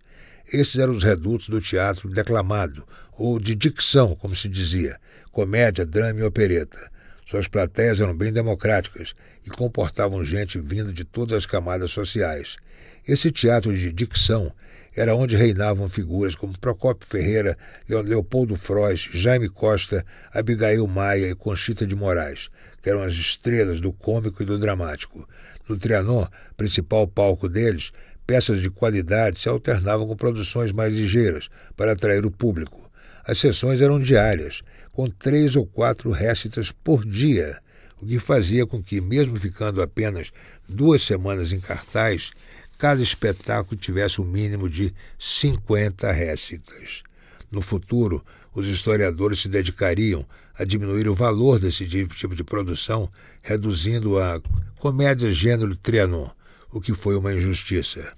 Estes 0.52 0.80
eram 0.80 0.94
os 0.94 1.04
redutos 1.04 1.48
do 1.48 1.62
teatro 1.62 2.10
declamado, 2.10 2.88
ou 3.14 3.40
de 3.40 3.54
dicção, 3.54 4.16
como 4.16 4.36
se 4.36 4.50
dizia, 4.50 5.00
comédia, 5.32 5.86
drama 5.86 6.22
e 6.22 6.24
opereta. 6.24 6.92
Suas 7.24 7.48
plateias 7.48 8.00
eram 8.00 8.18
bem 8.18 8.34
democráticas 8.34 9.14
e 9.46 9.50
comportavam 9.52 10.26
gente 10.26 10.60
vinda 10.60 10.92
de 10.92 11.04
todas 11.04 11.38
as 11.38 11.46
camadas 11.46 11.92
sociais. 11.92 12.58
Esse 13.08 13.32
teatro 13.32 13.78
de 13.78 13.94
dicção 13.94 14.52
era 14.96 15.16
onde 15.16 15.36
reinavam 15.36 15.88
figuras 15.88 16.34
como 16.34 16.58
Procópio 16.58 17.08
Ferreira, 17.08 17.56
Leopoldo 17.88 18.56
Frois, 18.56 19.08
Jaime 19.14 19.48
Costa, 19.48 20.04
Abigail 20.34 20.88
Maia 20.88 21.30
e 21.30 21.36
Conchita 21.36 21.86
de 21.86 21.96
Moraes, 21.96 22.50
que 22.82 22.90
eram 22.90 23.04
as 23.04 23.14
estrelas 23.14 23.80
do 23.80 23.94
cômico 23.94 24.42
e 24.42 24.46
do 24.46 24.58
dramático. 24.58 25.28
No 25.68 25.78
Trianon, 25.78 26.26
principal 26.58 27.08
palco 27.08 27.48
deles, 27.48 27.92
Peças 28.30 28.62
de 28.62 28.70
qualidade 28.70 29.40
se 29.40 29.50
alternavam 29.50 30.06
com 30.06 30.16
produções 30.16 30.72
mais 30.72 30.94
ligeiras 30.94 31.50
para 31.76 31.94
atrair 31.94 32.24
o 32.28 32.30
público. 32.30 32.88
As 33.26 33.40
sessões 33.40 33.82
eram 33.82 34.00
diárias, 34.00 34.62
com 34.94 35.10
três 35.10 35.56
ou 35.56 35.66
quatro 35.66 36.12
récitas 36.12 36.72
por 36.72 37.04
dia, 37.04 37.58
o 38.00 38.06
que 38.06 38.20
fazia 38.20 38.68
com 38.68 38.84
que, 38.84 39.02
mesmo 39.02 39.36
ficando 39.40 39.82
apenas 39.82 40.32
duas 40.68 41.02
semanas 41.02 41.52
em 41.52 41.60
cartaz, 41.60 42.30
cada 42.78 43.02
espetáculo 43.02 43.76
tivesse 43.76 44.22
um 44.22 44.26
mínimo 44.26 44.70
de 44.70 44.94
50 45.18 46.12
récitas. 46.12 47.02
No 47.50 47.64
futuro, 47.64 48.24
os 48.54 48.68
historiadores 48.68 49.40
se 49.40 49.50
dedicariam 49.50 50.24
a 50.54 50.64
diminuir 50.64 51.10
o 51.10 51.16
valor 51.16 51.58
desse 51.58 51.88
tipo 51.88 52.36
de 52.36 52.44
produção, 52.44 53.12
reduzindo 53.42 54.20
a 54.20 54.40
comédia 54.78 55.32
gênero 55.32 55.76
Trianon, 55.76 56.30
o 56.72 56.80
que 56.80 56.94
foi 56.94 57.16
uma 57.16 57.34
injustiça. 57.34 58.14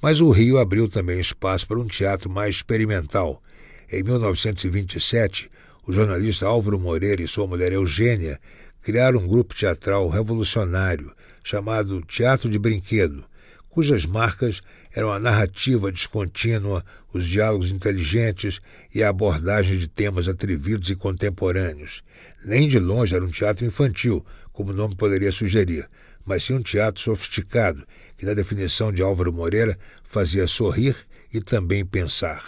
Mas 0.00 0.20
o 0.20 0.30
Rio 0.30 0.58
abriu 0.58 0.88
também 0.88 1.20
espaço 1.20 1.66
para 1.66 1.78
um 1.78 1.86
teatro 1.86 2.30
mais 2.30 2.56
experimental. 2.56 3.42
Em 3.90 4.02
1927, 4.02 5.50
o 5.86 5.92
jornalista 5.92 6.46
Álvaro 6.46 6.78
Moreira 6.78 7.22
e 7.22 7.28
sua 7.28 7.46
mulher 7.46 7.72
Eugênia 7.72 8.40
criaram 8.82 9.20
um 9.20 9.26
grupo 9.26 9.54
teatral 9.54 10.08
revolucionário 10.08 11.12
chamado 11.42 12.00
Teatro 12.02 12.48
de 12.48 12.58
Brinquedo, 12.58 13.24
cujas 13.68 14.04
marcas 14.04 14.60
eram 14.92 15.12
a 15.12 15.18
narrativa 15.18 15.92
descontínua, 15.92 16.84
os 17.12 17.26
diálogos 17.26 17.70
inteligentes 17.70 18.60
e 18.94 19.02
a 19.02 19.08
abordagem 19.08 19.78
de 19.78 19.86
temas 19.86 20.28
atrevidos 20.28 20.90
e 20.90 20.96
contemporâneos. 20.96 22.02
Nem 22.44 22.68
de 22.68 22.78
longe 22.78 23.14
era 23.14 23.24
um 23.24 23.30
teatro 23.30 23.64
infantil, 23.64 24.24
como 24.52 24.72
o 24.72 24.74
nome 24.74 24.96
poderia 24.96 25.30
sugerir, 25.30 25.88
mas 26.30 26.44
sim 26.44 26.54
um 26.54 26.62
teatro 26.62 27.02
sofisticado, 27.02 27.84
que, 28.16 28.24
na 28.24 28.34
definição 28.34 28.92
de 28.92 29.02
Álvaro 29.02 29.32
Moreira, 29.32 29.76
fazia 30.04 30.46
sorrir 30.46 30.94
e 31.34 31.40
também 31.40 31.84
pensar. 31.84 32.40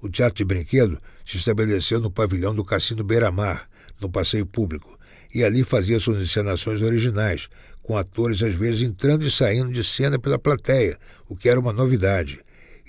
O 0.00 0.08
teatro 0.08 0.36
de 0.36 0.44
brinquedo 0.44 0.96
se 1.26 1.36
estabeleceu 1.36 1.98
no 1.98 2.08
pavilhão 2.08 2.54
do 2.54 2.64
Cassino 2.64 3.02
Beira-Mar, 3.02 3.68
no 4.00 4.08
passeio 4.08 4.46
público, 4.46 4.96
e 5.34 5.42
ali 5.42 5.64
fazia 5.64 5.98
suas 5.98 6.22
encenações 6.22 6.82
originais, 6.82 7.48
com 7.82 7.98
atores 7.98 8.44
às 8.44 8.54
vezes 8.54 8.82
entrando 8.82 9.26
e 9.26 9.30
saindo 9.30 9.72
de 9.72 9.82
cena 9.82 10.16
pela 10.16 10.38
plateia, 10.38 10.96
o 11.28 11.34
que 11.34 11.48
era 11.48 11.58
uma 11.58 11.72
novidade. 11.72 12.38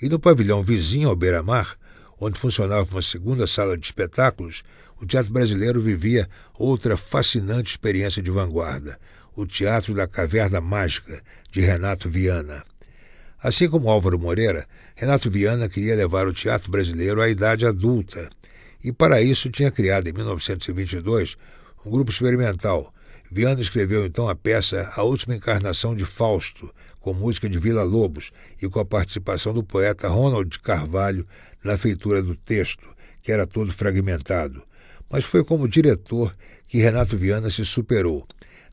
E 0.00 0.08
no 0.08 0.20
pavilhão 0.20 0.62
vizinho 0.62 1.08
ao 1.08 1.16
Beira-Mar, 1.16 1.76
onde 2.20 2.38
funcionava 2.38 2.88
uma 2.92 3.02
segunda 3.02 3.44
sala 3.48 3.76
de 3.76 3.86
espetáculos, 3.86 4.62
o 5.00 5.04
teatro 5.04 5.32
brasileiro 5.32 5.80
vivia 5.80 6.28
outra 6.54 6.96
fascinante 6.96 7.72
experiência 7.72 8.22
de 8.22 8.30
vanguarda, 8.30 9.00
o 9.34 9.46
Teatro 9.46 9.94
da 9.94 10.06
Caverna 10.06 10.60
Mágica, 10.60 11.22
de 11.50 11.60
Renato 11.60 12.08
Viana. 12.08 12.64
Assim 13.42 13.68
como 13.68 13.90
Álvaro 13.90 14.18
Moreira, 14.18 14.66
Renato 14.94 15.30
Viana 15.30 15.68
queria 15.68 15.96
levar 15.96 16.28
o 16.28 16.32
teatro 16.32 16.70
brasileiro 16.70 17.20
à 17.20 17.28
idade 17.28 17.66
adulta 17.66 18.30
e 18.84 18.92
para 18.92 19.22
isso 19.22 19.50
tinha 19.50 19.70
criado 19.70 20.08
em 20.08 20.12
1922 20.12 21.36
um 21.84 21.90
grupo 21.90 22.10
experimental. 22.10 22.92
Viana 23.30 23.60
escreveu 23.60 24.04
então 24.04 24.28
a 24.28 24.34
peça 24.34 24.92
A 24.94 25.02
Última 25.02 25.34
Encarnação 25.34 25.94
de 25.94 26.04
Fausto, 26.04 26.72
com 27.00 27.14
música 27.14 27.48
de 27.48 27.58
Vila 27.58 27.82
Lobos 27.82 28.30
e 28.60 28.68
com 28.68 28.78
a 28.78 28.84
participação 28.84 29.54
do 29.54 29.64
poeta 29.64 30.06
Ronald 30.08 30.60
Carvalho 30.60 31.26
na 31.64 31.76
feitura 31.76 32.22
do 32.22 32.36
texto, 32.36 32.94
que 33.22 33.32
era 33.32 33.46
todo 33.46 33.72
fragmentado. 33.72 34.62
Mas 35.10 35.24
foi 35.24 35.42
como 35.42 35.68
diretor 35.68 36.34
que 36.68 36.78
Renato 36.78 37.16
Viana 37.16 37.50
se 37.50 37.64
superou. 37.64 38.26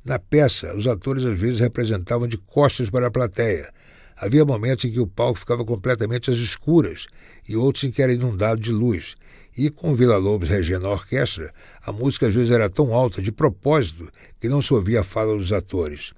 Na 0.10 0.18
peça, 0.18 0.76
os 0.76 0.88
atores 0.88 1.24
às 1.24 1.38
vezes 1.38 1.60
representavam 1.60 2.28
de 2.28 2.36
costas 2.36 2.90
para 2.90 3.06
a 3.06 3.12
plateia. 3.12 3.72
Havia 4.18 4.44
momentos 4.44 4.86
em 4.86 4.92
que 4.92 5.00
o 5.00 5.06
palco 5.06 5.38
ficava 5.38 5.64
completamente 5.64 6.32
às 6.32 6.38
escuras 6.38 7.06
e 7.48 7.56
outros 7.56 7.84
em 7.84 7.92
que 7.92 8.02
era 8.02 8.12
inundado 8.12 8.60
de 8.60 8.72
luz. 8.72 9.16
E 9.56 9.70
com 9.70 9.94
Vila 9.94 10.18
Lobos 10.18 10.50
regendo 10.50 10.88
a 10.88 10.94
orquestra, 10.94 11.54
a 11.86 11.92
música 11.92 12.26
às 12.26 12.34
vezes 12.34 12.50
era 12.50 12.68
tão 12.68 12.92
alta 12.92 13.22
de 13.22 13.32
propósito 13.32 14.12
que 14.40 14.50
não 14.50 14.64
se 14.64 14.74
ouvia 14.74 15.02
a 15.02 15.04
fala 15.04 15.38
dos 15.38 15.54
atores. 15.54 16.12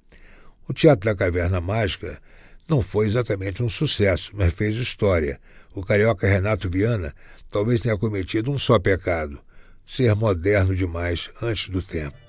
O 0.66 0.72
Teatro 0.72 1.04
da 1.04 1.14
Caverna 1.14 1.60
Mágica 1.60 2.18
não 2.66 2.80
foi 2.80 3.04
exatamente 3.04 3.62
um 3.62 3.68
sucesso, 3.68 4.32
mas 4.34 4.54
fez 4.54 4.74
história. 4.76 5.38
O 5.74 5.84
carioca 5.84 6.26
Renato 6.26 6.70
Viana 6.70 7.14
talvez 7.50 7.82
tenha 7.82 7.98
cometido 7.98 8.50
um 8.50 8.56
só 8.56 8.78
pecado: 8.78 9.38
ser 9.86 10.14
moderno 10.14 10.74
demais 10.74 11.28
antes 11.42 11.68
do 11.68 11.82
tempo. 11.82 12.21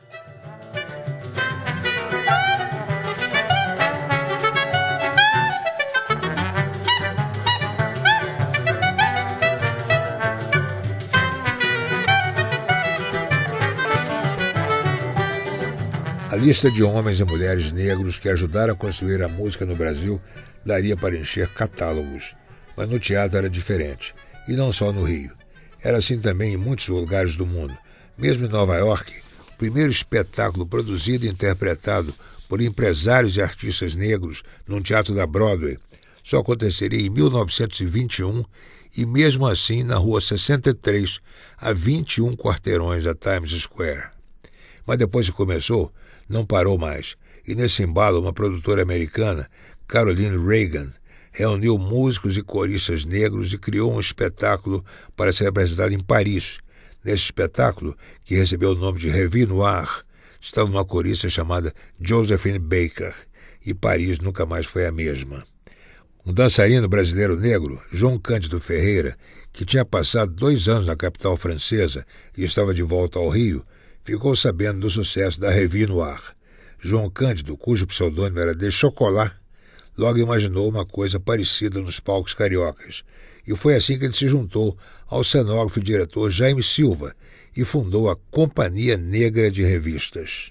Lista 16.44 16.70
de 16.70 16.84
homens 16.84 17.22
e 17.22 17.24
mulheres 17.24 17.72
negros 17.72 18.20
que 18.20 18.28
ajudaram 18.28 18.74
a 18.74 18.76
construir 18.76 19.24
a 19.24 19.30
música 19.30 19.66
no 19.66 19.78
Brasil 19.78 20.22
daria 20.66 20.98
para 20.98 21.18
encher 21.18 21.48
catálogos. 21.48 22.36
Mas 22.76 22.90
no 22.90 23.00
teatro 23.00 23.38
era 23.38 23.50
diferente. 23.50 24.14
E 24.46 24.52
não 24.52 24.74
só 24.74 24.92
no 24.92 25.06
Rio. 25.06 25.32
Era 25.82 26.00
assim 26.00 26.20
também 26.20 26.54
em 26.54 26.58
muitos 26.58 26.90
lugares 26.90 27.38
do 27.38 27.46
mundo. 27.46 27.74
Mesmo 28.18 28.46
em 28.46 28.50
Nova 28.50 28.76
York, 28.76 29.14
o 29.54 29.58
primeiro 29.58 29.90
espetáculo 29.90 30.66
produzido 30.66 31.26
e 31.26 31.30
interpretado 31.30 32.14
por 32.50 32.62
empresários 32.62 33.38
e 33.38 33.42
artistas 33.42 33.96
negros 33.96 34.44
num 34.68 34.82
teatro 34.82 35.16
da 35.16 35.26
Broadway 35.26 35.78
só 36.22 36.40
aconteceria 36.40 37.06
em 37.06 37.10
1921 37.10 38.44
e 38.98 39.06
mesmo 39.06 39.48
assim 39.48 39.82
na 39.82 39.96
Rua 39.96 40.20
63, 40.20 41.22
a 41.58 41.72
21 41.72 42.36
quarteirões 42.36 43.06
da 43.06 43.16
Times 43.16 43.52
Square. 43.52 44.10
Mas 44.86 44.98
depois 44.98 45.30
que 45.30 45.36
começou, 45.36 45.92
não 46.30 46.46
parou 46.46 46.78
mais, 46.78 47.16
e 47.46 47.56
nesse 47.56 47.84
embalo 47.84 48.20
uma 48.20 48.34
produtora 48.34 48.82
americana, 48.82 49.50
Caroline 49.88 50.38
Reagan, 50.38 50.92
reuniu 51.32 51.78
músicos 51.78 52.38
e 52.38 52.44
coristas 52.44 53.06
negros 53.06 53.52
e 53.52 53.58
criou 53.58 53.94
um 53.94 54.00
espetáculo 54.00 54.86
para 55.16 55.34
ser 55.34 55.48
apresentado 55.48 55.94
em 55.94 56.00
Paris. 56.00 56.60
Nesse 57.04 57.24
espetáculo, 57.24 57.98
que 58.24 58.36
recebeu 58.36 58.72
o 58.72 58.76
nome 58.76 59.00
de 59.00 59.10
Revue 59.10 59.46
Noir, 59.46 60.06
estava 60.40 60.70
uma 60.70 60.86
corista 60.86 61.30
chamada 61.30 61.74
Josephine 62.00 62.60
Baker, 62.60 63.14
e 63.66 63.74
Paris 63.74 64.20
nunca 64.20 64.46
mais 64.46 64.66
foi 64.66 64.86
a 64.86 64.92
mesma. 64.92 65.44
Um 66.26 66.32
dançarino 66.32 66.88
brasileiro 66.88 67.38
negro, 67.38 67.82
João 67.92 68.18
Cândido 68.18 68.60
Ferreira, 68.60 69.18
que 69.52 69.66
tinha 69.66 69.84
passado 69.84 70.32
dois 70.34 70.68
anos 70.68 70.88
na 70.88 70.96
capital 70.96 71.36
francesa 71.36 72.06
e 72.38 72.44
estava 72.44 72.74
de 72.74 72.82
volta 72.82 73.20
ao 73.20 73.30
Rio, 73.30 73.66
ficou 74.04 74.36
sabendo 74.36 74.82
do 74.82 74.90
sucesso 74.90 75.40
da 75.40 75.50
Revue 75.50 75.88
Noir. 75.88 76.22
João 76.80 77.10
Cândido, 77.10 77.56
cujo 77.56 77.88
pseudônimo 77.88 78.40
era 78.40 78.54
de 78.54 78.70
Chocolat, 78.70 79.34
logo 79.98 80.20
imaginou 80.20 80.68
uma 80.70 80.86
coisa 80.86 81.20
parecida 81.20 81.80
nos 81.80 82.00
palcos 82.00 82.34
cariocas. 82.34 83.04
E 83.48 83.56
foi 83.56 83.76
assim 83.76 83.98
que 83.98 84.06
ele 84.06 84.14
se 84.14 84.28
juntou 84.28 84.78
ao 85.08 85.24
cenógrafo 85.24 85.80
e 85.80 85.84
diretor 85.84 86.30
Jaime 86.30 86.64
Silva 86.64 87.16
e 87.56 87.64
fundou 87.64 88.10
a 88.10 88.16
Companhia 88.16 88.98
Negra 88.98 89.50
de 89.50 89.64
Revistas. 89.64 90.50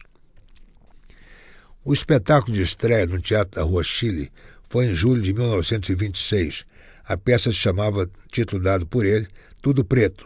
O 1.84 1.92
espetáculo 1.92 2.54
de 2.54 2.62
estreia 2.62 3.06
no 3.06 3.20
Teatro 3.20 3.60
da 3.60 3.66
Rua 3.66 3.82
Chile 3.82 4.30
foi 4.68 4.86
em 4.86 4.94
julho 4.94 5.20
de 5.20 5.34
1926. 5.34 6.64
A 7.04 7.16
peça 7.16 7.50
se 7.50 7.56
chamava, 7.56 8.08
título 8.30 8.62
dado 8.62 8.86
por 8.86 9.04
ele, 9.04 9.26
Tudo 9.60 9.84
Preto. 9.84 10.24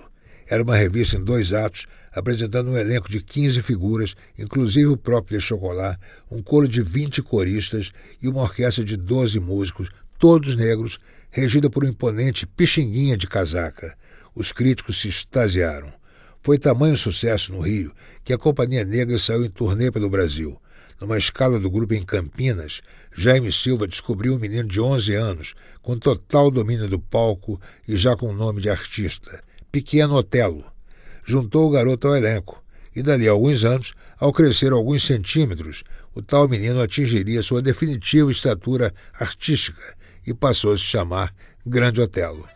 Era 0.49 0.63
uma 0.63 0.77
revista 0.77 1.17
em 1.17 1.25
dois 1.25 1.53
atos 1.53 1.87
apresentando 2.17 2.71
um 2.71 2.79
elenco 2.79 3.11
de 3.11 3.23
15 3.23 3.61
figuras, 3.61 4.17
inclusive 4.39 4.87
o 4.87 4.97
próprio 4.97 5.39
de 5.39 5.45
Chocolat, 5.45 5.99
um 6.31 6.43
coro 6.43 6.67
de 6.67 6.81
20 6.81 7.23
coristas 7.23 7.93
e 8.23 8.27
uma 8.27 8.43
orquestra 8.43 8.83
de 8.83 8.97
12 8.97 9.39
músicos, 9.39 9.91
todos 10.19 10.57
negros, 10.57 10.99
regida 11.31 11.69
por 11.69 11.85
um 11.85 11.89
imponente 11.89 12.47
pixinguinha 12.47 13.19
de 13.19 13.27
casaca. 13.27 13.95
Os 14.35 14.51
críticos 14.51 14.99
se 14.99 15.09
extasiaram. 15.09 15.93
Foi 16.41 16.59
tamanho 16.59 16.97
sucesso 16.97 17.53
no 17.53 17.61
Rio 17.61 17.93
que 18.25 18.33
a 18.33 18.39
Companhia 18.39 18.85
Negra 18.85 19.19
saiu 19.19 19.45
em 19.45 19.51
turnê 19.51 19.91
pelo 19.91 20.09
Brasil. 20.09 20.59
Numa 20.99 21.19
escala 21.19 21.59
do 21.59 21.69
grupo 21.69 21.93
em 21.93 22.03
Campinas, 22.03 22.81
Jaime 23.15 23.53
Silva 23.53 23.87
descobriu 23.87 24.35
um 24.35 24.39
menino 24.39 24.67
de 24.67 24.81
11 24.81 25.15
anos, 25.15 25.55
com 25.83 25.99
total 25.99 26.51
domínio 26.51 26.89
do 26.89 26.99
palco 26.99 27.61
e 27.87 27.97
já 27.97 28.17
com 28.17 28.29
o 28.29 28.35
nome 28.35 28.63
de 28.63 28.71
artista, 28.71 29.43
Pequeno 29.77 30.15
Otelo 30.15 30.65
juntou 31.23 31.69
o 31.69 31.71
garoto 31.71 32.09
ao 32.09 32.17
elenco, 32.17 32.65
e 32.95 33.03
dali 33.03 33.29
a 33.29 33.33
alguns 33.33 33.63
anos, 33.63 33.93
ao 34.19 34.33
crescer 34.33 34.73
alguns 34.73 35.05
centímetros, 35.05 35.85
o 36.15 36.23
tal 36.23 36.49
menino 36.49 36.81
atingiria 36.81 37.43
sua 37.43 37.61
definitiva 37.61 38.31
estatura 38.31 38.95
artística 39.13 39.83
e 40.27 40.33
passou 40.33 40.73
a 40.73 40.79
se 40.79 40.85
chamar 40.85 41.35
Grande 41.67 42.01
Otelo. 42.01 42.56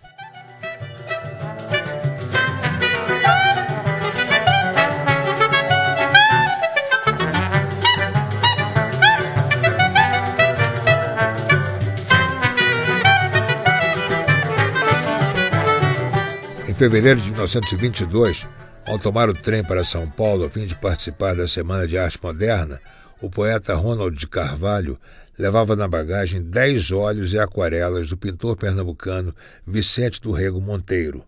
Fevereiro 16.81 17.21
de 17.21 17.31
1922, 17.31 18.47
ao 18.87 18.99
tomar 18.99 19.29
o 19.29 19.35
trem 19.35 19.63
para 19.63 19.85
São 19.85 20.09
Paulo 20.09 20.47
a 20.47 20.49
fim 20.49 20.65
de 20.65 20.75
participar 20.75 21.37
da 21.37 21.47
Semana 21.47 21.87
de 21.87 21.99
Arte 21.99 22.19
Moderna, 22.23 22.81
o 23.21 23.29
poeta 23.29 23.75
Ronald 23.75 24.19
de 24.19 24.27
Carvalho 24.27 24.99
levava 25.39 25.77
na 25.77 25.87
bagagem 25.87 26.41
dez 26.43 26.91
óleos 26.91 27.35
e 27.35 27.39
aquarelas 27.39 28.09
do 28.09 28.17
pintor 28.17 28.57
pernambucano 28.57 29.35
Vicente 29.67 30.23
do 30.23 30.33
Rego 30.33 30.59
Monteiro. 30.59 31.23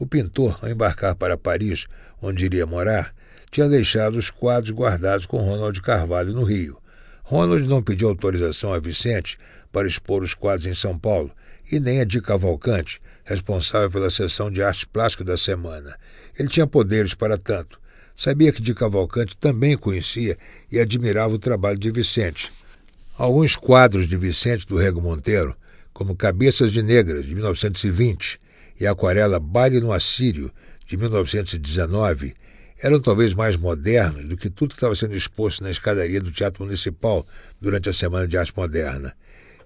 O 0.00 0.06
pintor, 0.06 0.58
ao 0.62 0.70
embarcar 0.70 1.14
para 1.14 1.36
Paris, 1.36 1.86
onde 2.22 2.46
iria 2.46 2.64
morar, 2.64 3.14
tinha 3.50 3.68
deixado 3.68 4.16
os 4.16 4.30
quadros 4.30 4.72
guardados 4.72 5.26
com 5.26 5.36
Ronald 5.36 5.82
Carvalho 5.82 6.32
no 6.32 6.44
Rio. 6.44 6.78
Ronald 7.22 7.68
não 7.68 7.82
pediu 7.82 8.08
autorização 8.08 8.72
a 8.72 8.78
Vicente 8.78 9.38
para 9.70 9.86
expor 9.86 10.22
os 10.22 10.32
quadros 10.32 10.66
em 10.66 10.72
São 10.72 10.98
Paulo 10.98 11.30
e 11.70 11.78
nem 11.78 12.00
a 12.00 12.04
de 12.04 12.22
Cavalcante, 12.22 13.02
responsável 13.24 13.90
pela 13.90 14.10
seção 14.10 14.50
de 14.50 14.62
arte 14.62 14.86
plástica 14.86 15.24
da 15.24 15.36
semana. 15.36 15.96
Ele 16.38 16.48
tinha 16.48 16.66
poderes 16.66 17.14
para 17.14 17.38
tanto. 17.38 17.80
Sabia 18.16 18.52
que 18.52 18.62
de 18.62 18.74
Cavalcante 18.74 19.36
também 19.36 19.76
conhecia 19.76 20.38
e 20.70 20.78
admirava 20.78 21.34
o 21.34 21.38
trabalho 21.38 21.78
de 21.78 21.90
Vicente. 21.90 22.52
Alguns 23.16 23.56
quadros 23.56 24.08
de 24.08 24.16
Vicente 24.16 24.66
do 24.66 24.76
Rego 24.76 25.00
Monteiro, 25.00 25.56
como 25.92 26.14
Cabeças 26.14 26.70
de 26.70 26.82
Negras, 26.82 27.24
de 27.24 27.34
1920, 27.34 28.40
e 28.80 28.86
a 28.86 28.92
aquarela 28.92 29.40
Baile 29.40 29.80
no 29.80 29.92
Assírio, 29.92 30.52
de 30.86 30.96
1919, 30.96 32.34
eram 32.82 33.00
talvez 33.00 33.32
mais 33.32 33.56
modernos 33.56 34.24
do 34.26 34.36
que 34.36 34.50
tudo 34.50 34.70
que 34.70 34.76
estava 34.76 34.94
sendo 34.94 35.16
exposto 35.16 35.62
na 35.62 35.70
escadaria 35.70 36.20
do 36.20 36.30
Teatro 36.30 36.64
Municipal 36.64 37.26
durante 37.60 37.88
a 37.88 37.92
Semana 37.92 38.28
de 38.28 38.36
Arte 38.36 38.52
Moderna. 38.56 39.14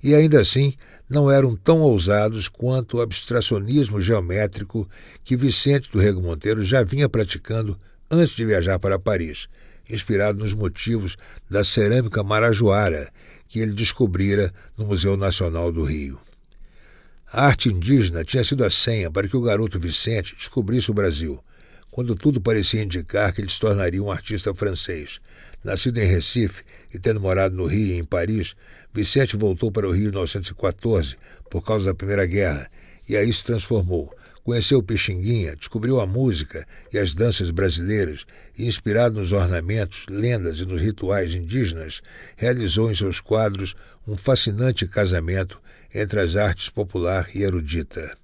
E 0.03 0.15
ainda 0.15 0.41
assim, 0.41 0.75
não 1.09 1.31
eram 1.31 1.57
tão 1.57 1.81
ousados 1.81 2.49
quanto 2.49 2.99
o 2.99 3.01
abstracionismo 3.01 4.01
geométrico 4.01 4.89
que 5.25 5.37
Vicente 5.37 5.91
do 5.91 5.99
Rego 5.99 6.21
Monteiro 6.21 6.63
já 6.63 6.83
vinha 6.83 7.09
praticando 7.09 7.79
antes 8.11 8.35
de 8.35 8.45
viajar 8.45 8.79
para 8.79 8.99
Paris, 8.99 9.49
inspirado 9.89 10.39
nos 10.39 10.55
motivos 10.55 11.17
da 11.49 11.65
cerâmica 11.65 12.23
marajoara 12.23 13.11
que 13.49 13.61
ele 13.61 13.73
descobrira 13.73 14.53
no 14.77 14.87
Museu 14.87 15.17
Nacional 15.17 15.73
do 15.73 15.85
Rio. 15.85 16.21
A 17.31 17.47
arte 17.47 17.69
indígena 17.69 18.25
tinha 18.25 18.45
sido 18.45 18.65
a 18.65 18.71
senha 18.71 19.11
para 19.11 19.29
que 19.29 19.37
o 19.37 19.43
garoto 19.43 19.79
Vicente 19.79 20.35
descobrisse 20.37 20.91
o 20.91 20.95
Brasil, 20.95 21.43
quando 21.91 22.15
tudo 22.15 22.41
parecia 22.41 22.83
indicar 22.83 23.33
que 23.33 23.41
ele 23.41 23.51
se 23.51 23.61
tornaria 23.61 24.03
um 24.03 24.11
artista 24.11 24.55
francês. 24.55 25.21
Nascido 25.65 25.99
em 25.99 26.07
Recife 26.07 26.63
e 26.95 26.99
tendo 26.99 27.21
morado 27.21 27.55
no 27.57 27.67
Rio 27.67 27.95
e 27.95 27.99
em 27.99 28.05
Paris, 28.05 28.55
Vicente 28.99 29.37
voltou 29.37 29.71
para 29.71 29.87
o 29.87 29.93
Rio 29.93 30.09
em 30.09 30.11
1914 30.11 31.15
por 31.49 31.63
causa 31.63 31.87
da 31.87 31.95
Primeira 31.95 32.27
Guerra 32.27 32.69
e 33.09 33.17
aí 33.17 33.33
se 33.33 33.45
transformou. 33.45 34.13
Conheceu 34.43 34.83
Pixinguinha, 34.83 35.55
descobriu 35.55 36.01
a 36.01 36.07
música 36.07 36.67
e 36.93 36.99
as 36.99 37.15
danças 37.15 37.51
brasileiras 37.51 38.27
e, 38.59 38.67
inspirado 38.67 39.21
nos 39.21 39.31
ornamentos, 39.31 40.05
lendas 40.11 40.59
e 40.59 40.67
nos 40.67 40.83
rituais 40.83 41.33
indígenas, 41.33 42.01
realizou 42.37 42.91
em 42.91 42.95
seus 42.97 43.21
quadros 43.21 43.77
um 44.05 44.17
fascinante 44.17 44.85
casamento 44.85 45.63
entre 45.95 46.19
as 46.19 46.35
artes 46.35 46.69
popular 46.69 47.29
e 47.33 47.45
erudita. 47.45 48.19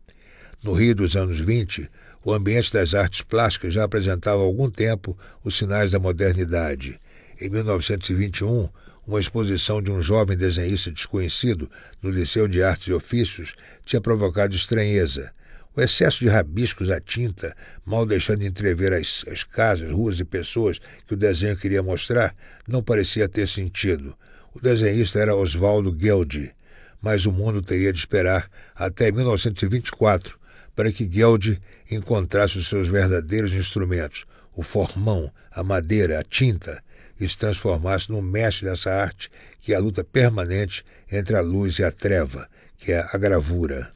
No 0.64 0.72
Rio 0.72 0.96
dos 0.96 1.14
anos 1.14 1.38
20, 1.38 1.88
o 2.24 2.32
ambiente 2.32 2.72
das 2.72 2.94
artes 2.94 3.22
plásticas 3.22 3.72
já 3.72 3.84
apresentava 3.84 4.42
há 4.42 4.44
algum 4.44 4.68
tempo 4.68 5.16
os 5.44 5.56
sinais 5.56 5.92
da 5.92 6.00
modernidade. 6.00 6.98
Em 7.40 7.48
1921, 7.48 8.68
uma 9.06 9.20
exposição 9.20 9.82
de 9.82 9.90
um 9.90 10.00
jovem 10.00 10.36
desenhista 10.36 10.90
desconhecido 10.90 11.70
no 12.00 12.10
Liceu 12.10 12.48
de 12.48 12.62
Artes 12.62 12.88
e 12.88 12.92
Ofícios 12.92 13.54
tinha 13.84 14.00
provocado 14.00 14.54
estranheza. 14.54 15.30
O 15.76 15.80
excesso 15.80 16.20
de 16.20 16.28
rabiscos 16.28 16.90
à 16.90 17.00
tinta, 17.00 17.54
mal 17.84 18.06
deixando 18.06 18.44
entrever 18.44 18.92
as, 18.92 19.24
as 19.28 19.42
casas, 19.42 19.90
ruas 19.90 20.20
e 20.20 20.24
pessoas 20.24 20.78
que 21.06 21.14
o 21.14 21.16
desenho 21.16 21.56
queria 21.56 21.82
mostrar, 21.82 22.34
não 22.66 22.82
parecia 22.82 23.28
ter 23.28 23.48
sentido. 23.48 24.16
O 24.54 24.60
desenhista 24.60 25.18
era 25.18 25.34
Oswaldo 25.34 25.92
Gueldi, 25.92 26.54
mas 27.02 27.26
o 27.26 27.32
mundo 27.32 27.60
teria 27.60 27.92
de 27.92 27.98
esperar 27.98 28.48
até 28.74 29.10
1924 29.10 30.38
para 30.76 30.92
que 30.92 31.06
Gueldi 31.06 31.60
encontrasse 31.90 32.56
os 32.56 32.68
seus 32.68 32.86
verdadeiros 32.86 33.52
instrumentos, 33.52 34.26
o 34.54 34.62
formão, 34.62 35.28
a 35.50 35.64
madeira, 35.64 36.20
a 36.20 36.22
tinta, 36.22 36.83
e 37.18 37.28
se 37.28 37.36
transformasse 37.36 38.10
no 38.10 38.20
mestre 38.20 38.66
dessa 38.66 38.90
arte 38.90 39.30
que 39.60 39.72
é 39.72 39.76
a 39.76 39.80
luta 39.80 40.04
permanente 40.04 40.84
entre 41.10 41.36
a 41.36 41.40
luz 41.40 41.78
e 41.78 41.84
a 41.84 41.90
treva, 41.90 42.48
que 42.76 42.92
é 42.92 43.06
a 43.12 43.16
gravura. 43.16 43.92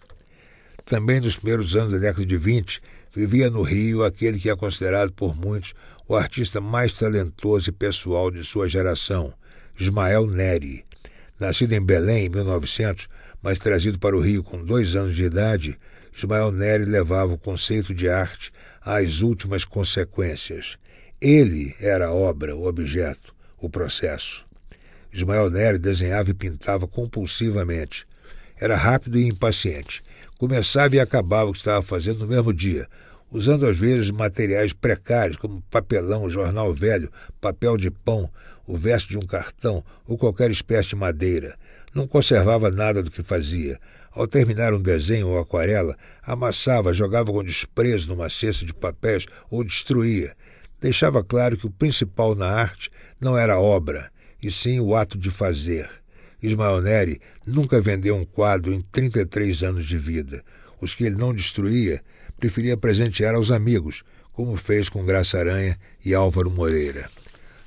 Também 0.84 1.20
nos 1.20 1.36
primeiros 1.36 1.76
anos 1.76 1.92
da 1.92 1.98
década 1.98 2.24
de 2.24 2.36
20, 2.36 2.80
vivia 3.14 3.50
no 3.50 3.62
Rio 3.62 4.04
aquele 4.04 4.38
que 4.38 4.48
é 4.48 4.56
considerado 4.56 5.12
por 5.12 5.36
muitos 5.36 5.74
o 6.06 6.16
artista 6.16 6.60
mais 6.60 6.92
talentoso 6.92 7.68
e 7.68 7.72
pessoal 7.72 8.30
de 8.30 8.42
sua 8.42 8.68
geração, 8.68 9.34
Ismael 9.78 10.26
Neri. 10.26 10.84
Nascido 11.38 11.74
em 11.74 11.84
Belém 11.84 12.26
em 12.26 12.28
1900, 12.30 13.08
mas 13.42 13.58
trazido 13.58 13.98
para 13.98 14.16
o 14.16 14.20
Rio 14.20 14.42
com 14.42 14.64
dois 14.64 14.96
anos 14.96 15.14
de 15.14 15.24
idade, 15.24 15.78
Ismael 16.16 16.50
Neri 16.50 16.84
levava 16.84 17.34
o 17.34 17.38
conceito 17.38 17.94
de 17.94 18.08
arte 18.08 18.50
às 18.80 19.20
últimas 19.20 19.64
consequências. 19.64 20.78
Ele 21.20 21.74
era 21.80 22.06
a 22.06 22.12
obra, 22.12 22.54
o 22.54 22.66
objeto, 22.66 23.34
o 23.60 23.68
processo. 23.68 24.46
Ismael 25.12 25.50
Neri 25.50 25.78
desenhava 25.78 26.30
e 26.30 26.34
pintava 26.34 26.86
compulsivamente. 26.86 28.06
Era 28.60 28.76
rápido 28.76 29.18
e 29.18 29.26
impaciente 29.26 30.02
Começava 30.38 30.94
e 30.94 31.00
acabava 31.00 31.50
o 31.50 31.52
que 31.52 31.58
estava 31.58 31.82
fazendo 31.82 32.20
no 32.20 32.28
mesmo 32.28 32.52
dia, 32.54 32.86
usando 33.28 33.66
às 33.66 33.76
vezes 33.76 34.08
materiais 34.12 34.72
precários 34.72 35.36
como 35.36 35.60
papelão, 35.62 36.30
jornal 36.30 36.72
velho, 36.72 37.10
papel 37.40 37.76
de 37.76 37.90
pão, 37.90 38.30
o 38.64 38.76
verso 38.76 39.08
de 39.08 39.18
um 39.18 39.26
cartão 39.26 39.82
ou 40.06 40.16
qualquer 40.16 40.48
espécie 40.48 40.90
de 40.90 40.94
madeira. 40.94 41.56
Não 41.92 42.06
conservava 42.06 42.70
nada 42.70 43.02
do 43.02 43.10
que 43.10 43.20
fazia. 43.20 43.80
Ao 44.12 44.28
terminar 44.28 44.72
um 44.72 44.80
desenho 44.80 45.26
ou 45.26 45.40
aquarela, 45.40 45.96
amassava, 46.22 46.92
jogava 46.92 47.32
com 47.32 47.42
desprezo 47.42 48.08
numa 48.08 48.30
cesta 48.30 48.64
de 48.64 48.72
papéis 48.72 49.26
ou 49.50 49.64
destruía. 49.64 50.36
Deixava 50.80 51.24
claro 51.24 51.56
que 51.56 51.66
o 51.66 51.70
principal 51.70 52.34
na 52.34 52.46
arte 52.46 52.90
não 53.20 53.36
era 53.36 53.54
a 53.54 53.60
obra, 53.60 54.10
e 54.40 54.50
sim 54.50 54.78
o 54.78 54.94
ato 54.94 55.18
de 55.18 55.30
fazer. 55.30 55.88
Ismael 56.40 56.80
Neri 56.80 57.20
nunca 57.44 57.80
vendeu 57.80 58.14
um 58.14 58.24
quadro 58.24 58.72
em 58.72 58.80
33 58.80 59.64
anos 59.64 59.86
de 59.86 59.98
vida. 59.98 60.44
Os 60.80 60.94
que 60.94 61.02
ele 61.02 61.16
não 61.16 61.34
destruía, 61.34 62.00
preferia 62.38 62.76
presentear 62.76 63.34
aos 63.34 63.50
amigos, 63.50 64.04
como 64.32 64.56
fez 64.56 64.88
com 64.88 65.04
Graça 65.04 65.36
Aranha 65.38 65.76
e 66.04 66.14
Álvaro 66.14 66.48
Moreira. 66.48 67.10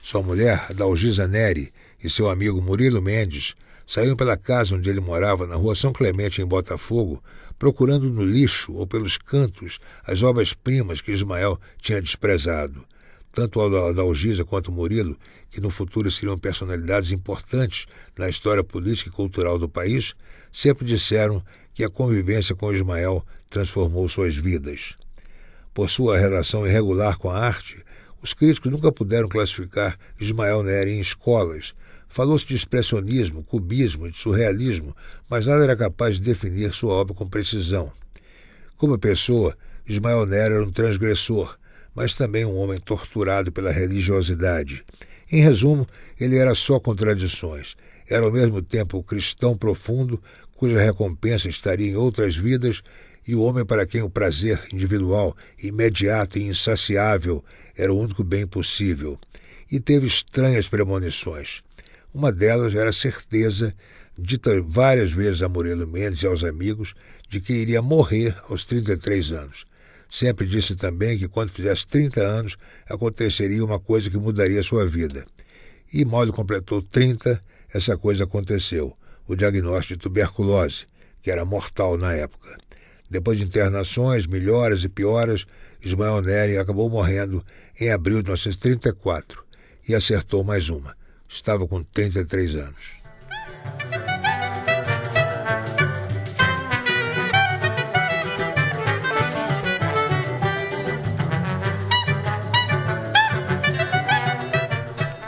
Sua 0.02 0.24
mulher, 0.24 0.67
Adalgisa 0.69 1.28
Neri, 1.28 1.74
e 2.02 2.10
seu 2.10 2.30
amigo 2.30 2.62
Murilo 2.62 3.02
Mendes 3.02 3.56
saíram 3.86 4.15
pela 4.15 4.38
casa 4.38 4.76
onde 4.76 4.89
ele 4.89 5.02
morava, 5.02 5.45
na 5.45 5.56
rua 5.56 5.76
São 5.76 5.91
Clemente, 5.91 6.41
em 6.41 6.45
Botafogo, 6.45 7.21
procurando 7.60 8.10
no 8.10 8.24
lixo 8.24 8.71
ou 8.74 8.88
pelos 8.88 9.17
cantos 9.17 9.80
as 10.06 10.24
obras-primas 10.24 11.02
que 11.02 11.12
Ismael 11.12 11.60
tinha 11.82 12.02
desprezado. 12.02 12.86
Tanto 13.32 13.62
Adalgisa 13.62 14.44
quanto 14.44 14.72
Murilo 14.72 15.17
que 15.50 15.62
no 15.62 15.70
futuro 15.70 16.12
seriam 16.12 16.38
personalidades 16.38 17.12
importantes 17.12 17.86
na 18.17 18.28
história 18.28 18.63
política 18.63 19.10
e 19.10 19.13
cultural 19.13 19.58
do 19.58 19.70
país, 19.70 20.13
sempre 20.52 20.86
disseram 20.86 21.44
que 21.74 21.84
a 21.84 21.89
convivência 21.89 22.56
com 22.56 22.74
Ismael 22.74 23.26
transformou 23.50 24.08
suas 24.10 24.36
vidas. 24.36 24.98
Por 25.74 25.89
sua 25.89 26.17
relação 26.17 26.67
irregular 26.67 27.17
com 27.17 27.30
a 27.30 27.39
arte, 27.39 27.84
os 28.22 28.34
críticos 28.34 28.70
nunca 28.70 28.91
puderam 28.91 29.30
classificar 29.30 29.98
Ismael 30.20 30.62
Neri 30.63 30.91
em 30.91 31.00
escolas. 31.00 31.74
Falou-se 32.10 32.46
de 32.46 32.56
expressionismo, 32.56 33.44
cubismo, 33.44 34.10
de 34.10 34.17
surrealismo, 34.17 34.94
mas 35.30 35.46
nada 35.46 35.63
era 35.63 35.76
capaz 35.76 36.15
de 36.15 36.22
definir 36.22 36.74
sua 36.74 36.94
obra 36.94 37.15
com 37.15 37.28
precisão. 37.28 37.91
Como 38.78 39.00
pessoa, 39.00 39.58
Ismael 39.88 40.26
Neri 40.26 40.56
era 40.56 40.63
um 40.65 40.72
transgressor, 40.72 41.58
mas 41.95 42.13
também 42.13 42.45
um 42.45 42.58
homem 42.58 42.80
torturado 42.80 43.51
pela 43.51 43.71
religiosidade. 43.71 44.84
Em 45.32 45.41
resumo, 45.41 45.88
ele 46.19 46.38
era 46.38 46.54
só 46.54 46.80
contradições. 46.80 47.75
Era 48.10 48.25
ao 48.25 48.32
mesmo 48.32 48.62
tempo 48.62 48.97
o 48.97 49.04
cristão 49.04 49.58
profundo, 49.58 50.21
cuja 50.56 50.80
recompensa 50.80 51.47
estaria 51.47 51.91
em 51.91 51.95
outras 51.95 52.36
vidas, 52.36 52.82
e 53.27 53.36
o 53.36 53.41
homem 53.41 53.63
para 53.63 53.86
quem 53.86 54.01
o 54.01 54.10
prazer 54.10 54.62
individual, 54.73 55.36
imediato 55.62 56.38
e 56.38 56.43
insaciável 56.43 57.43
era 57.77 57.93
o 57.93 57.99
único 57.99 58.23
bem 58.23 58.47
possível. 58.47 59.17
E 59.71 59.80
teve 59.80 60.08
estranhas 60.08 60.67
premonições. 60.67 61.62
Uma 62.13 62.32
delas 62.32 62.75
era 62.75 62.89
a 62.89 62.93
certeza, 62.93 63.73
dita 64.17 64.62
várias 64.62 65.12
vezes 65.12 65.41
a 65.41 65.47
Murilo 65.47 65.88
Mendes 65.88 66.23
e 66.23 66.27
aos 66.27 66.43
amigos, 66.43 66.93
de 67.30 67.39
que 67.39 67.54
iria 67.54 67.82
morrer 67.82 68.36
aos 68.49 68.65
33 68.65 69.32
anos. 69.32 69.65
Sempre 70.12 70.45
disse 70.45 70.76
também 70.76 71.17
que 71.17 71.30
quando 71.30 71.52
fizesse 71.52 71.88
30 71.88 72.19
anos 72.21 72.58
aconteceria 72.89 73.63
uma 73.63 73.80
coisa 73.80 74.10
que 74.10 74.17
mudaria 74.17 74.62
sua 74.62 74.86
vida. 74.86 75.26
E 75.93 76.04
mal 76.04 76.24
ele 76.24 76.34
completou 76.34 76.82
30, 76.82 77.41
essa 77.74 77.97
coisa 77.97 78.26
aconteceu: 78.26 78.93
o 79.26 79.38
diagnóstico 79.38 79.97
de 79.97 80.04
tuberculose, 80.04 80.86
que 81.21 81.32
era 81.32 81.45
mortal 81.45 81.97
na 81.97 82.13
época. 82.13 82.58
Depois 83.10 83.38
de 83.38 83.45
internações, 83.45 84.28
melhoras 84.28 84.84
e 84.84 84.89
pioras, 84.89 85.45
Ismael 85.82 86.21
Neri 86.21 86.58
acabou 86.58 86.89
morrendo 86.89 87.43
em 87.80 87.89
abril 87.89 88.17
de 88.17 88.26
1934 88.26 89.43
e 89.88 89.95
acertou 89.95 90.43
mais 90.43 90.69
uma. 90.69 90.93
Estava 91.28 91.65
com 91.65 91.82
33 91.82 92.56
anos. 92.56 93.02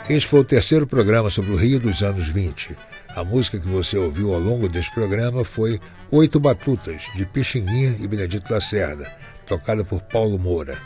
Este 0.08 0.28
foi 0.28 0.40
o 0.40 0.44
terceiro 0.44 0.86
programa 0.86 1.30
sobre 1.30 1.52
o 1.52 1.56
Rio 1.56 1.80
dos 1.80 2.02
anos 2.02 2.28
20. 2.28 2.76
A 3.16 3.24
música 3.24 3.58
que 3.58 3.66
você 3.66 3.96
ouviu 3.96 4.34
ao 4.34 4.38
longo 4.38 4.68
deste 4.68 4.92
programa 4.92 5.44
foi 5.44 5.80
Oito 6.10 6.38
Batutas, 6.38 7.04
de 7.14 7.24
Pixinguinha 7.24 7.96
e 7.98 8.06
Benedito 8.06 8.52
Lacerda, 8.52 9.10
tocada 9.46 9.82
por 9.82 10.02
Paulo 10.02 10.38
Moura. 10.38 10.76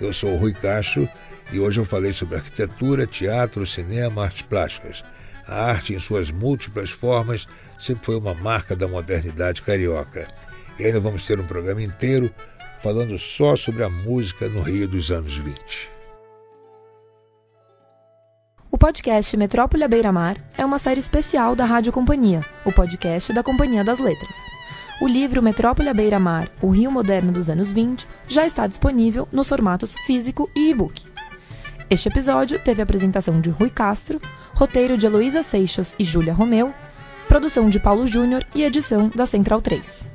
Eu 0.00 0.14
sou 0.14 0.32
o 0.32 0.38
Rui 0.38 0.54
Castro 0.54 1.06
e 1.52 1.60
hoje 1.60 1.78
eu 1.78 1.84
falei 1.84 2.14
sobre 2.14 2.36
arquitetura, 2.36 3.06
teatro, 3.06 3.66
cinema, 3.66 4.24
artes 4.24 4.40
plásticas. 4.40 5.04
A 5.46 5.66
arte, 5.66 5.92
em 5.92 5.98
suas 5.98 6.30
múltiplas 6.30 6.88
formas, 6.88 7.46
sempre 7.78 8.06
foi 8.06 8.16
uma 8.16 8.32
marca 8.32 8.74
da 8.74 8.88
modernidade 8.88 9.60
carioca. 9.60 10.26
E 10.78 10.86
ainda 10.86 11.00
vamos 11.00 11.26
ter 11.26 11.38
um 11.38 11.46
programa 11.46 11.82
inteiro 11.82 12.30
falando 12.80 13.18
só 13.18 13.56
sobre 13.56 13.84
a 13.84 13.90
música 13.90 14.48
no 14.48 14.62
Rio 14.62 14.88
dos 14.88 15.10
anos 15.10 15.36
20. 15.36 15.93
Podcast 18.84 19.34
Metrópole 19.38 19.82
à 19.82 19.88
Beira-Mar 19.88 20.36
é 20.58 20.62
uma 20.62 20.78
série 20.78 21.00
especial 21.00 21.56
da 21.56 21.64
Rádio 21.64 21.90
Companhia, 21.90 22.44
o 22.66 22.70
podcast 22.70 23.32
da 23.32 23.42
Companhia 23.42 23.82
das 23.82 23.98
Letras. 23.98 24.36
O 25.00 25.08
livro 25.08 25.42
Metrópole 25.42 25.88
à 25.88 25.94
Beira-Mar, 25.94 26.50
o 26.60 26.68
Rio 26.68 26.90
Moderno 26.90 27.32
dos 27.32 27.48
anos 27.48 27.72
20, 27.72 28.06
já 28.28 28.44
está 28.44 28.66
disponível 28.66 29.26
nos 29.32 29.48
formatos 29.48 29.94
físico 30.04 30.50
e 30.54 30.68
e-book. 30.68 31.02
Este 31.88 32.10
episódio 32.10 32.58
teve 32.58 32.82
a 32.82 32.84
apresentação 32.84 33.40
de 33.40 33.48
Rui 33.48 33.70
Castro, 33.70 34.20
roteiro 34.52 34.98
de 34.98 35.06
Heloísa 35.06 35.42
Seixas 35.42 35.96
e 35.98 36.04
Júlia 36.04 36.34
Romeu, 36.34 36.74
produção 37.26 37.70
de 37.70 37.80
Paulo 37.80 38.06
Júnior 38.06 38.46
e 38.54 38.64
edição 38.64 39.08
da 39.08 39.24
Central 39.24 39.62
3. 39.62 40.13